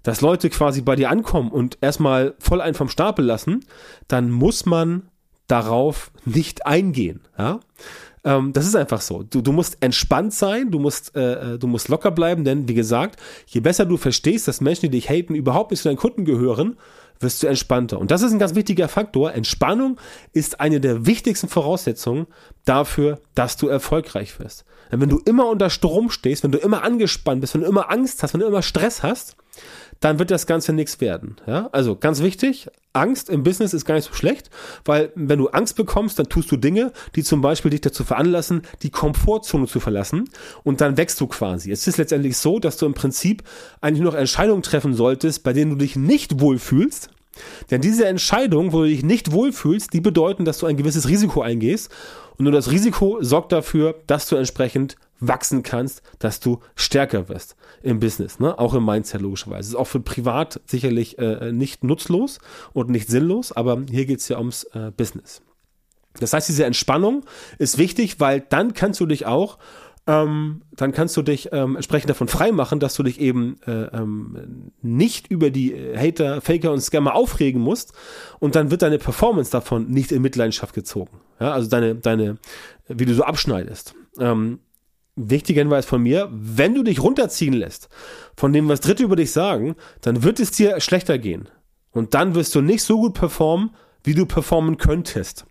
dass 0.02 0.20
Leute 0.20 0.50
quasi 0.50 0.80
bei 0.80 0.96
dir 0.96 1.10
ankommen 1.10 1.50
und 1.50 1.78
erstmal 1.80 2.34
voll 2.38 2.60
einen 2.60 2.74
vom 2.74 2.88
Stapel 2.88 3.24
lassen, 3.24 3.64
dann 4.08 4.30
muss 4.30 4.64
man 4.64 5.08
darauf 5.48 6.12
nicht 6.24 6.66
eingehen. 6.66 7.20
Ja? 7.38 7.60
Ähm, 8.24 8.52
das 8.52 8.66
ist 8.66 8.76
einfach 8.76 9.00
so. 9.00 9.22
Du, 9.22 9.40
du 9.40 9.52
musst 9.52 9.78
entspannt 9.80 10.32
sein, 10.32 10.70
du 10.70 10.78
musst, 10.78 11.16
äh, 11.16 11.54
äh, 11.54 11.58
du 11.58 11.66
musst 11.66 11.88
locker 11.88 12.10
bleiben, 12.10 12.44
denn 12.44 12.68
wie 12.68 12.74
gesagt, 12.74 13.18
je 13.46 13.60
besser 13.60 13.84
du 13.84 13.96
verstehst, 13.96 14.48
dass 14.48 14.60
Menschen, 14.60 14.82
die 14.82 14.90
dich 14.90 15.08
haten, 15.08 15.34
überhaupt 15.34 15.70
nicht 15.70 15.82
zu 15.82 15.88
deinen 15.88 15.96
Kunden 15.96 16.24
gehören, 16.24 16.76
wirst 17.18 17.42
du 17.42 17.46
entspannter. 17.46 17.98
Und 17.98 18.10
das 18.10 18.22
ist 18.22 18.32
ein 18.32 18.38
ganz 18.38 18.54
wichtiger 18.54 18.88
Faktor. 18.88 19.32
Entspannung 19.32 19.98
ist 20.32 20.60
eine 20.60 20.80
der 20.80 21.06
wichtigsten 21.06 21.48
Voraussetzungen 21.48 22.26
dafür, 22.64 23.20
dass 23.34 23.56
du 23.56 23.68
erfolgreich 23.68 24.38
wirst. 24.40 24.64
Denn 24.90 25.00
wenn 25.00 25.08
du 25.08 25.20
immer 25.24 25.48
unter 25.48 25.70
Strom 25.70 26.10
stehst, 26.10 26.44
wenn 26.44 26.52
du 26.52 26.58
immer 26.58 26.82
angespannt 26.82 27.40
bist, 27.40 27.54
wenn 27.54 27.62
du 27.62 27.68
immer 27.68 27.90
Angst 27.90 28.22
hast, 28.22 28.34
wenn 28.34 28.40
du 28.40 28.46
immer 28.46 28.62
Stress 28.62 29.02
hast, 29.02 29.36
dann 30.02 30.18
wird 30.18 30.30
das 30.30 30.46
Ganze 30.46 30.72
nichts 30.72 31.00
werden. 31.00 31.36
Ja? 31.46 31.70
Also 31.72 31.96
ganz 31.96 32.20
wichtig, 32.22 32.68
Angst 32.92 33.30
im 33.30 33.42
Business 33.42 33.72
ist 33.72 33.86
gar 33.86 33.94
nicht 33.94 34.08
so 34.08 34.14
schlecht, 34.14 34.50
weil 34.84 35.12
wenn 35.14 35.38
du 35.38 35.48
Angst 35.48 35.76
bekommst, 35.76 36.18
dann 36.18 36.28
tust 36.28 36.50
du 36.50 36.56
Dinge, 36.56 36.92
die 37.16 37.22
zum 37.22 37.40
Beispiel 37.40 37.70
dich 37.70 37.80
dazu 37.80 38.04
veranlassen, 38.04 38.62
die 38.82 38.90
Komfortzone 38.90 39.66
zu 39.66 39.80
verlassen 39.80 40.28
und 40.64 40.80
dann 40.80 40.96
wächst 40.96 41.20
du 41.20 41.26
quasi. 41.28 41.70
Es 41.70 41.86
ist 41.86 41.96
letztendlich 41.96 42.36
so, 42.36 42.58
dass 42.58 42.76
du 42.76 42.84
im 42.84 42.94
Prinzip 42.94 43.44
eigentlich 43.80 44.02
noch 44.02 44.14
Entscheidungen 44.14 44.62
treffen 44.62 44.92
solltest, 44.92 45.44
bei 45.44 45.52
denen 45.52 45.70
du 45.70 45.76
dich 45.76 45.96
nicht 45.96 46.40
wohlfühlst, 46.40 47.08
denn 47.70 47.80
diese 47.80 48.06
Entscheidungen, 48.06 48.72
wo 48.72 48.82
du 48.82 48.88
dich 48.88 49.02
nicht 49.02 49.32
wohlfühlst, 49.32 49.92
die 49.92 50.00
bedeuten, 50.00 50.44
dass 50.44 50.58
du 50.58 50.66
ein 50.66 50.76
gewisses 50.76 51.08
Risiko 51.08 51.40
eingehst. 51.40 51.90
Und 52.36 52.44
nur 52.44 52.52
das 52.52 52.70
Risiko 52.70 53.18
sorgt 53.22 53.52
dafür, 53.52 53.94
dass 54.06 54.28
du 54.28 54.36
entsprechend 54.36 54.96
wachsen 55.22 55.62
kannst, 55.62 56.02
dass 56.18 56.40
du 56.40 56.60
stärker 56.74 57.28
wirst 57.28 57.56
im 57.82 58.00
Business, 58.00 58.38
ne? 58.38 58.58
auch 58.58 58.74
im 58.74 58.84
Mindset 58.84 59.20
logischerweise. 59.20 59.70
Ist 59.70 59.76
auch 59.76 59.86
für 59.86 60.00
privat 60.00 60.60
sicherlich 60.66 61.18
äh, 61.18 61.52
nicht 61.52 61.84
nutzlos 61.84 62.38
und 62.72 62.90
nicht 62.90 63.08
sinnlos, 63.08 63.52
aber 63.52 63.80
hier 63.88 64.04
geht 64.04 64.18
es 64.18 64.28
ja 64.28 64.38
ums 64.38 64.64
äh, 64.74 64.90
Business. 64.96 65.42
Das 66.20 66.32
heißt, 66.32 66.48
diese 66.48 66.66
Entspannung 66.66 67.24
ist 67.58 67.78
wichtig, 67.78 68.20
weil 68.20 68.40
dann 68.40 68.74
kannst 68.74 69.00
du 69.00 69.06
dich 69.06 69.24
auch 69.24 69.58
ähm, 70.06 70.62
dann 70.72 70.90
kannst 70.90 71.16
du 71.16 71.22
dich 71.22 71.50
ähm, 71.52 71.76
entsprechend 71.76 72.10
davon 72.10 72.26
freimachen, 72.26 72.80
dass 72.80 72.94
du 72.94 73.04
dich 73.04 73.20
eben 73.20 73.60
äh, 73.66 73.84
ähm, 73.96 74.72
nicht 74.82 75.28
über 75.28 75.50
die 75.50 75.76
Hater, 75.96 76.40
Faker 76.40 76.72
und 76.72 76.80
Scammer 76.80 77.14
aufregen 77.14 77.60
musst 77.60 77.92
und 78.40 78.56
dann 78.56 78.72
wird 78.72 78.82
deine 78.82 78.98
Performance 78.98 79.52
davon 79.52 79.86
nicht 79.88 80.10
in 80.10 80.22
Mitleidenschaft 80.22 80.74
gezogen. 80.74 81.20
Ja, 81.38 81.52
also 81.52 81.70
deine, 81.70 81.94
deine, 81.94 82.38
wie 82.88 83.04
du 83.04 83.14
so 83.14 83.22
abschneidest. 83.22 83.94
Ähm, 84.18 84.58
wichtiger 85.16 85.60
Hinweis 85.60 85.86
von 85.86 86.02
mir, 86.02 86.28
wenn 86.32 86.74
du 86.74 86.82
dich 86.82 87.02
runterziehen 87.02 87.54
lässt 87.54 87.88
von 88.36 88.52
dem, 88.52 88.68
was 88.68 88.80
Dritte 88.80 89.02
über 89.04 89.16
dich 89.16 89.32
sagen, 89.32 89.76
dann 90.00 90.22
wird 90.22 90.40
es 90.40 90.50
dir 90.50 90.80
schlechter 90.80 91.18
gehen. 91.18 91.48
Und 91.90 92.14
dann 92.14 92.34
wirst 92.34 92.54
du 92.54 92.62
nicht 92.62 92.82
so 92.82 92.98
gut 92.98 93.14
performen, 93.14 93.70
wie 94.02 94.14
du 94.14 94.26
performen 94.26 94.78
könntest. 94.78 95.44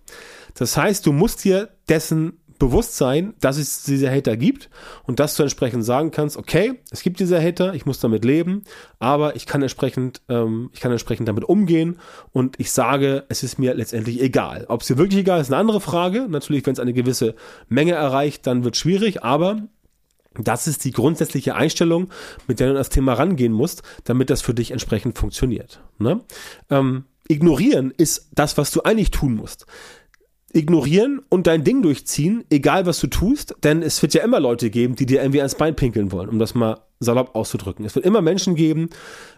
Das 0.55 0.75
heißt, 0.75 1.05
du 1.05 1.13
musst 1.13 1.43
dir 1.43 1.69
dessen 1.87 2.40
bewusst 2.61 2.95
sein, 2.95 3.33
dass 3.39 3.57
es 3.57 3.83
diese 3.83 4.11
Hater 4.11 4.37
gibt 4.37 4.69
und 5.03 5.19
dass 5.19 5.35
du 5.35 5.41
entsprechend 5.41 5.83
sagen 5.83 6.11
kannst, 6.11 6.37
okay, 6.37 6.79
es 6.91 7.01
gibt 7.01 7.19
diese 7.19 7.41
Hater, 7.41 7.73
ich 7.73 7.87
muss 7.87 7.99
damit 7.99 8.23
leben, 8.23 8.63
aber 8.99 9.35
ich 9.35 9.47
kann 9.47 9.63
entsprechend, 9.63 10.21
ähm, 10.29 10.69
ich 10.71 10.79
kann 10.79 10.91
entsprechend 10.91 11.27
damit 11.27 11.43
umgehen 11.43 11.97
und 12.33 12.59
ich 12.59 12.71
sage, 12.71 13.25
es 13.29 13.41
ist 13.41 13.57
mir 13.57 13.73
letztendlich 13.73 14.21
egal. 14.21 14.65
Ob 14.69 14.81
es 14.81 14.87
dir 14.87 14.99
wirklich 14.99 15.21
egal 15.21 15.41
ist, 15.41 15.47
eine 15.47 15.57
andere 15.57 15.81
Frage. 15.81 16.27
Natürlich, 16.29 16.63
wenn 16.67 16.73
es 16.73 16.79
eine 16.79 16.93
gewisse 16.93 17.33
Menge 17.67 17.93
erreicht, 17.93 18.45
dann 18.45 18.63
wird 18.63 18.75
es 18.75 18.81
schwierig, 18.81 19.23
aber 19.23 19.63
das 20.35 20.67
ist 20.67 20.85
die 20.85 20.91
grundsätzliche 20.91 21.55
Einstellung, 21.55 22.09
mit 22.47 22.59
der 22.59 22.67
du 22.67 22.73
an 22.73 22.77
das 22.77 22.89
Thema 22.89 23.13
rangehen 23.13 23.53
musst, 23.53 23.81
damit 24.03 24.29
das 24.29 24.43
für 24.43 24.53
dich 24.53 24.69
entsprechend 24.69 25.17
funktioniert. 25.17 25.81
Ne? 25.97 26.21
Ähm, 26.69 27.05
ignorieren 27.27 27.91
ist 27.97 28.29
das, 28.35 28.55
was 28.59 28.69
du 28.69 28.83
eigentlich 28.83 29.09
tun 29.09 29.35
musst 29.35 29.65
ignorieren 30.53 31.21
und 31.29 31.47
dein 31.47 31.63
Ding 31.63 31.81
durchziehen, 31.81 32.43
egal 32.49 32.85
was 32.85 32.99
du 32.99 33.07
tust, 33.07 33.55
denn 33.63 33.81
es 33.81 34.01
wird 34.01 34.13
ja 34.13 34.23
immer 34.23 34.39
Leute 34.39 34.69
geben, 34.69 34.95
die 34.95 35.05
dir 35.05 35.21
irgendwie 35.21 35.39
ans 35.39 35.55
Bein 35.55 35.75
pinkeln 35.75 36.11
wollen, 36.11 36.29
um 36.29 36.39
das 36.39 36.55
mal 36.55 36.79
salopp 36.99 37.35
auszudrücken. 37.35 37.85
Es 37.85 37.95
wird 37.95 38.05
immer 38.05 38.21
Menschen 38.21 38.55
geben, 38.55 38.89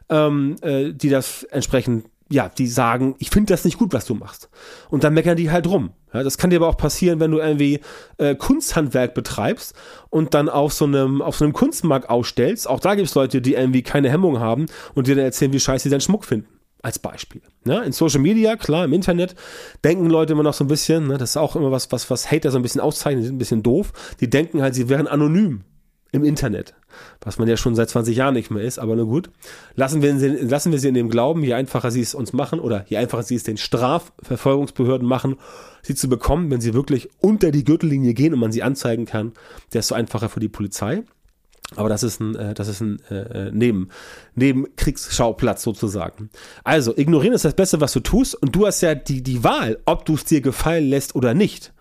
ähm, 0.10 0.56
äh, 0.62 0.92
die 0.94 1.10
das 1.10 1.44
entsprechend, 1.44 2.06
ja, 2.30 2.50
die 2.50 2.68
sagen, 2.68 3.16
ich 3.20 3.30
finde 3.30 3.54
das 3.54 3.64
nicht 3.66 3.78
gut, 3.78 3.94
was 3.94 4.06
du 4.06 4.16
machst. 4.16 4.50
Und 4.90 5.04
dann 5.04 5.14
meckern 5.14 5.38
die 5.38 5.52
halt 5.52 5.68
rum. 5.68 5.92
Ja, 6.14 6.24
das 6.24 6.38
kann 6.38 6.50
dir 6.50 6.58
aber 6.58 6.68
auch 6.68 6.78
passieren, 6.78 7.20
wenn 7.20 7.32
du 7.32 7.40
irgendwie 7.40 7.80
äh, 8.18 8.36
Kunsthandwerk 8.36 9.14
betreibst 9.14 9.76
und 10.10 10.34
dann 10.34 10.50
auf 10.50 10.74
so 10.74 10.86
einem 10.86 11.22
auf 11.22 11.38
so 11.38 11.46
einem 11.46 11.54
Kunstmarkt 11.54 12.10
ausstellst. 12.10 12.68
Auch 12.68 12.80
da 12.80 12.96
gibt 12.96 13.08
es 13.08 13.16
Leute, 13.16 13.42
die 13.42 13.54
irgendwie 13.54 13.82
keine 13.82 14.10
Hemmung 14.10 14.40
haben 14.40 14.66
und 14.94 15.08
dir 15.08 15.16
dann 15.16 15.26
erzählen, 15.26 15.54
wie 15.54 15.60
scheiße 15.60 15.84
sie 15.84 15.90
deinen 15.90 16.02
Schmuck 16.02 16.26
finden. 16.26 16.48
Als 16.84 17.00
Beispiel. 17.00 17.42
Ja, 17.66 17.82
in 17.82 17.94
Social 17.94 18.20
Media, 18.20 18.58
klar, 18.58 18.84
im 18.84 18.92
Internet 18.92 19.36
denken 19.86 20.10
Leute 20.10 20.34
immer 20.34 20.44
noch 20.44 20.54
so 20.54 20.66
ein 20.66 20.68
bisschen, 20.68 21.08
ne, 21.08 21.18
das 21.18 21.32
ist 21.32 21.38
auch 21.38 21.56
immer 21.56 21.72
was, 21.72 21.94
was, 21.94 22.10
was 22.10 22.30
Hater 22.30 22.52
so 22.52 22.60
ein 22.60 22.62
bisschen 22.62 22.82
auszeichnet, 22.82 23.24
die 23.24 23.28
sind 23.28 23.36
ein 23.36 23.40
bisschen 23.40 23.64
doof. 23.64 23.94
Die 24.20 24.30
denken 24.30 24.62
halt, 24.62 24.76
sie 24.76 24.90
wären 24.90 25.08
anonym 25.08 25.64
im 26.12 26.26
Internet. 26.26 26.76
Was 27.22 27.40
man 27.40 27.48
ja 27.48 27.56
schon 27.56 27.74
seit 27.74 27.90
20 27.90 28.18
Jahren 28.18 28.34
nicht 28.34 28.52
mehr 28.52 28.64
ist, 28.64 28.80
aber 28.80 28.98
nur 28.98 29.08
gut. 29.08 29.30
Lassen 29.76 30.02
wir, 30.02 30.18
sie, 30.20 30.28
lassen 30.28 30.74
wir 30.74 30.80
sie 30.80 30.90
in 30.90 30.94
dem 30.94 31.10
Glauben, 31.10 31.42
je 31.42 31.54
einfacher 31.54 31.90
sie 31.90 32.02
es 32.02 32.14
uns 32.14 32.34
machen 32.34 32.60
oder 32.60 32.86
je 32.90 32.98
einfacher 32.98 33.24
sie 33.24 33.36
es 33.36 33.44
den 33.44 33.58
Strafverfolgungsbehörden 33.58 35.08
machen, 35.08 35.38
sie 35.82 35.96
zu 35.96 36.10
bekommen, 36.10 36.52
wenn 36.52 36.60
sie 36.60 36.74
wirklich 36.74 37.10
unter 37.20 37.52
die 37.52 37.64
Gürtellinie 37.64 38.14
gehen 38.14 38.34
und 38.34 38.40
man 38.42 38.52
sie 38.52 38.62
anzeigen 38.62 39.06
kann, 39.06 39.32
desto 39.74 39.96
einfacher 39.96 40.28
für 40.28 40.42
die 40.42 40.50
Polizei. 40.50 41.04
Aber 41.76 41.90
das 41.90 42.04
ist 42.04 42.20
ein, 42.20 42.36
äh, 42.36 42.54
das 42.54 42.68
ist 42.68 42.82
ein 42.82 43.02
äh, 43.10 43.48
äh, 43.48 43.52
Neben, 43.52 43.90
Nebenkriegsschauplatz 44.36 45.64
sozusagen. 45.64 46.30
Also, 46.64 46.96
ignorieren 46.96 47.34
ist 47.34 47.46
das 47.46 47.56
Beste, 47.56 47.82
was 47.82 47.94
du 47.94 48.00
tust. 48.00 48.36
Und 48.36 48.56
du 48.56 48.66
hast 48.66 48.82
ja 48.82 48.96
die, 48.96 49.22
die 49.22 49.44
Wahl, 49.44 49.80
ob 49.86 50.06
du 50.06 50.16
es 50.16 50.26
dir 50.26 50.42
gefallen 50.42 50.90
lässt 50.90 51.16
oder 51.16 51.34
nicht. 51.34 51.74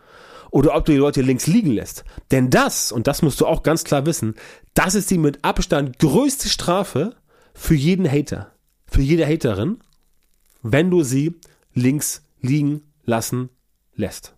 Oder 0.50 0.74
ob 0.74 0.84
du 0.84 0.92
die 0.92 0.98
Leute 0.98 1.22
links 1.22 1.46
liegen 1.46 1.70
lässt. 1.70 2.04
Denn 2.30 2.50
das, 2.50 2.92
und 2.92 3.06
das 3.06 3.22
musst 3.22 3.40
du 3.40 3.46
auch 3.46 3.62
ganz 3.62 3.84
klar 3.84 4.04
wissen, 4.04 4.34
das 4.74 4.94
ist 4.94 5.10
die 5.10 5.18
mit 5.18 5.44
Abstand 5.44 5.98
größte 5.98 6.48
Strafe 6.48 7.14
für 7.54 7.74
jeden 7.74 8.10
Hater. 8.10 8.52
Für 8.86 9.00
jede 9.00 9.26
Haterin, 9.26 9.78
wenn 10.62 10.90
du 10.90 11.02
sie 11.02 11.36
links 11.74 12.22
liegen 12.40 12.82
lassen 13.04 13.48
lässt 13.94 14.34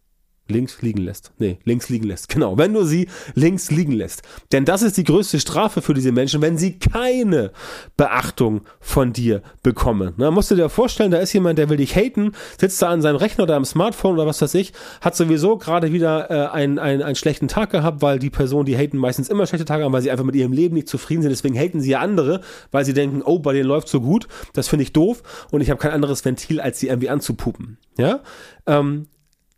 links 0.48 0.82
liegen 0.82 1.02
lässt. 1.02 1.32
Nee, 1.38 1.58
links 1.64 1.88
liegen 1.88 2.06
lässt. 2.06 2.28
Genau, 2.34 2.58
wenn 2.58 2.72
du 2.72 2.84
sie 2.84 3.08
links 3.34 3.70
liegen 3.70 3.92
lässt. 3.92 4.22
Denn 4.50 4.64
das 4.64 4.82
ist 4.82 4.96
die 4.96 5.04
größte 5.04 5.38
Strafe 5.38 5.82
für 5.82 5.94
diese 5.94 6.10
Menschen, 6.10 6.42
wenn 6.42 6.58
sie 6.58 6.80
keine 6.80 7.52
Beachtung 7.96 8.62
von 8.80 9.12
dir 9.12 9.42
bekommen. 9.62 10.14
Na, 10.16 10.32
musst 10.32 10.50
du 10.50 10.56
dir 10.56 10.68
vorstellen, 10.68 11.12
da 11.12 11.18
ist 11.18 11.32
jemand, 11.32 11.58
der 11.60 11.68
will 11.68 11.76
dich 11.76 11.94
haten, 11.94 12.32
sitzt 12.58 12.82
da 12.82 12.88
an 12.88 13.02
seinem 13.02 13.16
Rechner 13.16 13.44
oder 13.44 13.54
am 13.54 13.64
Smartphone 13.64 14.14
oder 14.14 14.26
was 14.26 14.42
weiß 14.42 14.54
ich, 14.54 14.72
hat 15.00 15.14
sowieso 15.14 15.58
gerade 15.58 15.92
wieder 15.92 16.28
äh, 16.28 16.48
einen, 16.52 16.80
einen, 16.80 17.02
einen 17.02 17.14
schlechten 17.14 17.46
Tag 17.46 17.70
gehabt, 17.70 18.02
weil 18.02 18.18
die 18.18 18.30
Personen, 18.30 18.66
die 18.66 18.76
haten, 18.76 18.98
meistens 18.98 19.28
immer 19.28 19.46
schlechte 19.46 19.64
Tage 19.64 19.84
haben, 19.84 19.92
weil 19.92 20.02
sie 20.02 20.10
einfach 20.10 20.24
mit 20.24 20.34
ihrem 20.34 20.52
Leben 20.52 20.74
nicht 20.74 20.88
zufrieden 20.88 21.22
sind. 21.22 21.30
Deswegen 21.30 21.56
haten 21.56 21.80
sie 21.80 21.90
ja 21.90 22.00
andere, 22.00 22.40
weil 22.72 22.84
sie 22.84 22.94
denken, 22.94 23.22
oh, 23.24 23.38
bei 23.38 23.52
denen 23.52 23.68
läuft 23.68 23.86
so 23.88 24.00
gut. 24.00 24.26
Das 24.54 24.66
finde 24.66 24.82
ich 24.82 24.92
doof 24.92 25.22
und 25.52 25.60
ich 25.60 25.70
habe 25.70 25.78
kein 25.78 25.92
anderes 25.92 26.24
Ventil, 26.24 26.60
als 26.60 26.80
sie 26.80 26.88
irgendwie 26.88 27.10
anzupupen. 27.10 27.78
Ja, 27.96 28.22
ähm, 28.66 29.06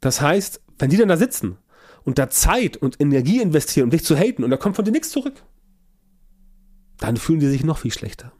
das 0.01 0.21
heißt, 0.21 0.61
wenn 0.79 0.91
die 0.91 0.97
dann 0.97 1.09
da 1.09 1.17
sitzen 1.17 1.59
und 2.05 2.19
da 2.19 2.31
Zeit 2.31 2.77
und 2.77 3.01
Energie 3.01 3.41
investieren, 3.41 3.85
um 3.85 3.91
dich 3.91 4.05
zu 4.05 4.17
haten 4.17 4.45
und 4.45 4.51
da 4.51 4.57
kommt 4.57 4.77
von 4.77 4.85
dir 4.85 4.93
nichts 4.93 5.11
zurück, 5.11 5.43
dann 6.99 7.17
fühlen 7.17 7.41
die 7.41 7.49
sich 7.49 7.65
noch 7.65 7.79
viel 7.79 7.93
schlechter. 7.93 8.33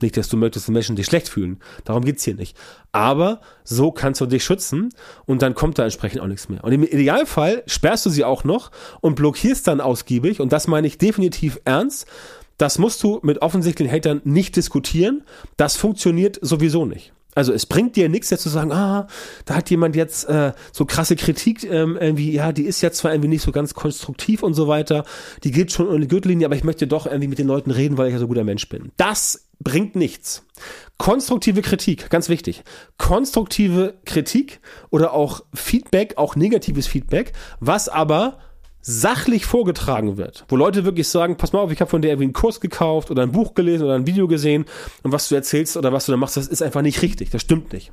Nicht, 0.00 0.16
dass 0.16 0.28
du 0.28 0.36
möchtest, 0.36 0.66
dass 0.66 0.72
Menschen 0.72 0.96
dich 0.96 1.06
schlecht 1.06 1.28
fühlen. 1.28 1.60
Darum 1.84 2.04
geht's 2.04 2.24
hier 2.24 2.34
nicht. 2.34 2.56
Aber 2.90 3.40
so 3.62 3.92
kannst 3.92 4.20
du 4.20 4.26
dich 4.26 4.44
schützen 4.44 4.90
und 5.24 5.40
dann 5.40 5.54
kommt 5.54 5.78
da 5.78 5.84
entsprechend 5.84 6.20
auch 6.20 6.26
nichts 6.26 6.48
mehr. 6.48 6.64
Und 6.64 6.72
im 6.72 6.82
Idealfall 6.82 7.62
sperrst 7.66 8.04
du 8.04 8.10
sie 8.10 8.24
auch 8.24 8.44
noch 8.44 8.72
und 9.00 9.14
blockierst 9.14 9.66
dann 9.68 9.80
ausgiebig. 9.80 10.40
Und 10.40 10.52
das 10.52 10.66
meine 10.66 10.88
ich 10.88 10.98
definitiv 10.98 11.60
ernst. 11.64 12.06
Das 12.58 12.78
musst 12.78 13.02
du 13.02 13.20
mit 13.22 13.40
offensichtlichen 13.40 13.94
Hatern 13.94 14.20
nicht 14.24 14.56
diskutieren. 14.56 15.22
Das 15.56 15.76
funktioniert 15.76 16.38
sowieso 16.42 16.86
nicht. 16.86 17.12
Also 17.34 17.52
es 17.52 17.66
bringt 17.66 17.96
dir 17.96 18.08
nichts, 18.08 18.30
jetzt 18.30 18.42
zu 18.42 18.48
sagen, 18.48 18.72
ah, 18.72 19.08
da 19.44 19.56
hat 19.56 19.70
jemand 19.70 19.96
jetzt 19.96 20.28
äh, 20.28 20.52
so 20.72 20.84
krasse 20.84 21.16
Kritik, 21.16 21.64
ähm, 21.64 21.96
irgendwie, 22.00 22.32
ja, 22.32 22.52
die 22.52 22.64
ist 22.64 22.80
jetzt 22.80 22.98
zwar 22.98 23.12
irgendwie 23.12 23.28
nicht 23.28 23.42
so 23.42 23.52
ganz 23.52 23.74
konstruktiv 23.74 24.42
und 24.42 24.54
so 24.54 24.68
weiter, 24.68 25.04
die 25.42 25.50
geht 25.50 25.72
schon 25.72 26.00
die 26.00 26.08
Gürtellinie, 26.08 26.46
aber 26.46 26.56
ich 26.56 26.64
möchte 26.64 26.86
doch 26.86 27.06
irgendwie 27.06 27.28
mit 27.28 27.38
den 27.38 27.46
Leuten 27.46 27.70
reden, 27.70 27.98
weil 27.98 28.08
ich 28.08 28.12
ja 28.12 28.18
so 28.18 28.28
guter 28.28 28.44
Mensch 28.44 28.68
bin. 28.68 28.92
Das 28.96 29.48
bringt 29.60 29.96
nichts. 29.96 30.44
Konstruktive 30.98 31.62
Kritik, 31.62 32.10
ganz 32.10 32.28
wichtig. 32.28 32.62
Konstruktive 32.98 33.94
Kritik 34.04 34.60
oder 34.90 35.12
auch 35.12 35.42
Feedback, 35.52 36.14
auch 36.16 36.36
negatives 36.36 36.86
Feedback, 36.86 37.32
was 37.60 37.88
aber 37.88 38.38
sachlich 38.86 39.46
vorgetragen 39.46 40.18
wird, 40.18 40.44
wo 40.48 40.56
Leute 40.56 40.84
wirklich 40.84 41.08
sagen, 41.08 41.38
pass 41.38 41.54
mal 41.54 41.60
auf, 41.60 41.72
ich 41.72 41.80
habe 41.80 41.90
von 41.90 42.02
dir 42.02 42.08
irgendwie 42.08 42.24
einen 42.24 42.32
Kurs 42.34 42.60
gekauft 42.60 43.10
oder 43.10 43.22
ein 43.22 43.32
Buch 43.32 43.54
gelesen 43.54 43.84
oder 43.84 43.94
ein 43.94 44.06
Video 44.06 44.28
gesehen 44.28 44.66
und 45.02 45.10
was 45.10 45.28
du 45.30 45.34
erzählst 45.34 45.78
oder 45.78 45.90
was 45.90 46.04
du 46.04 46.12
da 46.12 46.18
machst, 46.18 46.36
das 46.36 46.46
ist 46.46 46.62
einfach 46.62 46.82
nicht 46.82 47.00
richtig, 47.00 47.30
das 47.30 47.40
stimmt 47.40 47.72
nicht. 47.72 47.92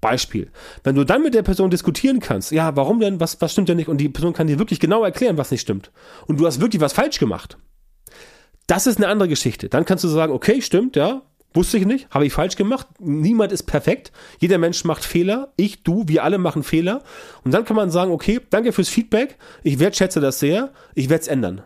Beispiel. 0.00 0.50
Wenn 0.84 0.94
du 0.94 1.04
dann 1.04 1.22
mit 1.22 1.34
der 1.34 1.42
Person 1.42 1.68
diskutieren 1.68 2.18
kannst, 2.18 2.50
ja, 2.50 2.74
warum 2.76 2.98
denn, 2.98 3.20
was, 3.20 3.42
was 3.42 3.52
stimmt 3.52 3.68
denn 3.68 3.76
nicht 3.76 3.88
und 3.88 3.98
die 3.98 4.08
Person 4.08 4.32
kann 4.32 4.46
dir 4.46 4.58
wirklich 4.58 4.80
genau 4.80 5.04
erklären, 5.04 5.36
was 5.36 5.50
nicht 5.50 5.60
stimmt 5.60 5.92
und 6.26 6.40
du 6.40 6.46
hast 6.46 6.62
wirklich 6.62 6.80
was 6.80 6.94
falsch 6.94 7.18
gemacht, 7.18 7.58
das 8.66 8.86
ist 8.86 8.96
eine 8.96 9.08
andere 9.08 9.28
Geschichte. 9.28 9.68
Dann 9.68 9.84
kannst 9.84 10.02
du 10.02 10.08
sagen, 10.08 10.32
okay, 10.32 10.62
stimmt, 10.62 10.96
ja, 10.96 11.22
Wusste 11.54 11.76
ich 11.76 11.86
nicht, 11.86 12.08
habe 12.10 12.26
ich 12.26 12.32
falsch 12.32 12.56
gemacht. 12.56 12.86
Niemand 12.98 13.52
ist 13.52 13.64
perfekt. 13.64 14.12
Jeder 14.38 14.58
Mensch 14.58 14.84
macht 14.84 15.04
Fehler. 15.04 15.52
Ich, 15.56 15.82
du, 15.82 16.04
wir 16.06 16.24
alle 16.24 16.38
machen 16.38 16.62
Fehler. 16.62 17.02
Und 17.44 17.52
dann 17.52 17.64
kann 17.64 17.76
man 17.76 17.90
sagen, 17.90 18.10
okay, 18.10 18.40
danke 18.50 18.72
fürs 18.72 18.88
Feedback. 18.88 19.36
Ich 19.62 19.78
wertschätze 19.78 20.20
das 20.20 20.38
sehr. 20.38 20.72
Ich 20.94 21.10
werde 21.10 21.22
es 21.22 21.28
ändern. 21.28 21.62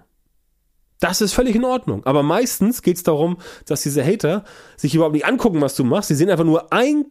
Das 0.98 1.20
ist 1.20 1.34
völlig 1.34 1.54
in 1.54 1.64
Ordnung. 1.64 2.04
Aber 2.04 2.22
meistens 2.22 2.82
geht 2.82 2.96
es 2.96 3.02
darum, 3.04 3.38
dass 3.66 3.82
diese 3.82 4.04
Hater 4.04 4.44
sich 4.76 4.94
überhaupt 4.94 5.14
nicht 5.14 5.26
angucken, 5.26 5.60
was 5.60 5.76
du 5.76 5.84
machst. 5.84 6.08
Sie 6.08 6.14
sehen 6.14 6.30
einfach 6.30 6.44
nur 6.44 6.72
ein, 6.72 7.06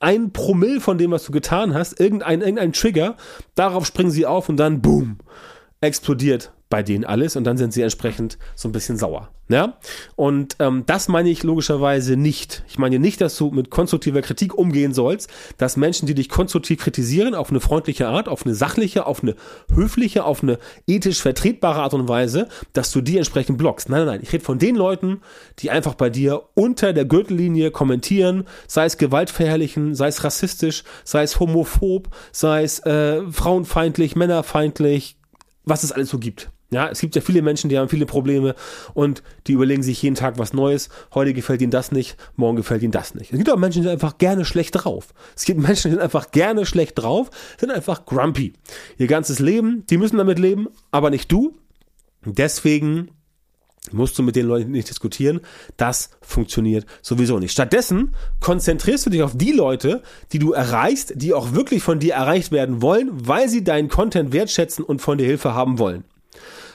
ein 0.00 0.32
Promille 0.32 0.80
von 0.80 0.98
dem, 0.98 1.12
was 1.12 1.24
du 1.24 1.32
getan 1.32 1.74
hast, 1.74 2.00
irgendein, 2.00 2.40
irgendein 2.40 2.72
Trigger. 2.72 3.16
Darauf 3.54 3.86
springen 3.86 4.10
sie 4.10 4.26
auf 4.26 4.48
und 4.48 4.56
dann, 4.56 4.82
boom, 4.82 5.18
explodiert 5.80 6.52
bei 6.68 6.82
denen 6.82 7.04
alles 7.04 7.36
und 7.36 7.44
dann 7.44 7.56
sind 7.56 7.72
sie 7.72 7.82
entsprechend 7.82 8.38
so 8.54 8.68
ein 8.68 8.72
bisschen 8.72 8.96
sauer. 8.96 9.30
Ja? 9.48 9.78
Und 10.16 10.56
ähm, 10.58 10.82
das 10.86 11.06
meine 11.06 11.30
ich 11.30 11.44
logischerweise 11.44 12.16
nicht. 12.16 12.64
Ich 12.68 12.78
meine 12.78 12.98
nicht, 12.98 13.20
dass 13.20 13.36
du 13.36 13.50
mit 13.50 13.70
konstruktiver 13.70 14.20
Kritik 14.20 14.54
umgehen 14.54 14.92
sollst, 14.92 15.30
dass 15.58 15.76
Menschen, 15.76 16.06
die 16.06 16.14
dich 16.14 16.28
konstruktiv 16.28 16.80
kritisieren, 16.80 17.34
auf 17.36 17.50
eine 17.50 17.60
freundliche 17.60 18.08
Art, 18.08 18.28
auf 18.28 18.44
eine 18.44 18.56
sachliche, 18.56 19.06
auf 19.06 19.22
eine 19.22 19.36
höfliche, 19.72 20.24
auf 20.24 20.42
eine 20.42 20.58
ethisch 20.88 21.22
vertretbare 21.22 21.82
Art 21.82 21.94
und 21.94 22.08
Weise, 22.08 22.48
dass 22.72 22.90
du 22.90 23.00
die 23.00 23.18
entsprechend 23.18 23.58
blockst. 23.58 23.88
Nein, 23.88 24.00
nein, 24.00 24.06
nein. 24.06 24.20
Ich 24.22 24.32
rede 24.32 24.44
von 24.44 24.58
den 24.58 24.74
Leuten, 24.74 25.20
die 25.60 25.70
einfach 25.70 25.94
bei 25.94 26.10
dir 26.10 26.42
unter 26.54 26.92
der 26.92 27.04
Gürtellinie 27.04 27.70
kommentieren, 27.70 28.44
sei 28.66 28.86
es 28.86 28.98
gewaltverherrlichen, 28.98 29.94
sei 29.94 30.08
es 30.08 30.24
rassistisch, 30.24 30.82
sei 31.04 31.22
es 31.22 31.38
homophob, 31.38 32.08
sei 32.32 32.64
es 32.64 32.80
äh, 32.80 33.22
frauenfeindlich, 33.30 34.16
männerfeindlich, 34.16 35.16
was 35.64 35.84
es 35.84 35.92
alles 35.92 36.08
so 36.08 36.18
gibt. 36.18 36.50
Ja, 36.70 36.88
es 36.88 37.00
gibt 37.00 37.14
ja 37.14 37.20
viele 37.20 37.42
Menschen, 37.42 37.70
die 37.70 37.78
haben 37.78 37.88
viele 37.88 38.06
Probleme 38.06 38.56
und 38.92 39.22
die 39.46 39.52
überlegen 39.52 39.84
sich 39.84 40.02
jeden 40.02 40.16
Tag 40.16 40.38
was 40.38 40.52
Neues. 40.52 40.88
Heute 41.14 41.32
gefällt 41.32 41.62
ihnen 41.62 41.70
das 41.70 41.92
nicht, 41.92 42.16
morgen 42.34 42.56
gefällt 42.56 42.82
ihnen 42.82 42.92
das 42.92 43.14
nicht. 43.14 43.32
Es 43.32 43.38
gibt 43.38 43.50
auch 43.50 43.56
Menschen, 43.56 43.82
die 43.82 43.84
sind 43.84 43.92
einfach 43.92 44.18
gerne 44.18 44.44
schlecht 44.44 44.72
drauf. 44.72 45.14
Es 45.36 45.44
gibt 45.44 45.60
Menschen, 45.60 45.90
die 45.90 45.94
sind 45.94 46.02
einfach 46.02 46.32
gerne 46.32 46.66
schlecht 46.66 46.98
drauf, 46.98 47.30
sind 47.58 47.70
einfach 47.70 48.04
grumpy. 48.04 48.54
Ihr 48.98 49.06
ganzes 49.06 49.38
Leben, 49.38 49.84
die 49.88 49.96
müssen 49.96 50.16
damit 50.16 50.40
leben, 50.40 50.66
aber 50.90 51.10
nicht 51.10 51.30
du. 51.30 51.56
Deswegen 52.24 53.10
musst 53.92 54.18
du 54.18 54.24
mit 54.24 54.34
den 54.34 54.46
Leuten 54.46 54.72
nicht 54.72 54.88
diskutieren. 54.88 55.40
Das 55.76 56.10
funktioniert 56.20 56.84
sowieso 57.02 57.38
nicht. 57.38 57.52
Stattdessen 57.52 58.14
konzentrierst 58.40 59.06
du 59.06 59.10
dich 59.10 59.22
auf 59.22 59.36
die 59.36 59.52
Leute, 59.52 60.02
die 60.32 60.40
du 60.40 60.52
erreichst, 60.52 61.12
die 61.14 61.32
auch 61.32 61.52
wirklich 61.52 61.84
von 61.84 62.00
dir 62.00 62.14
erreicht 62.14 62.50
werden 62.50 62.82
wollen, 62.82 63.10
weil 63.12 63.48
sie 63.48 63.62
deinen 63.62 63.88
Content 63.88 64.32
wertschätzen 64.32 64.84
und 64.84 65.00
von 65.00 65.18
dir 65.18 65.26
Hilfe 65.26 65.54
haben 65.54 65.78
wollen. 65.78 66.02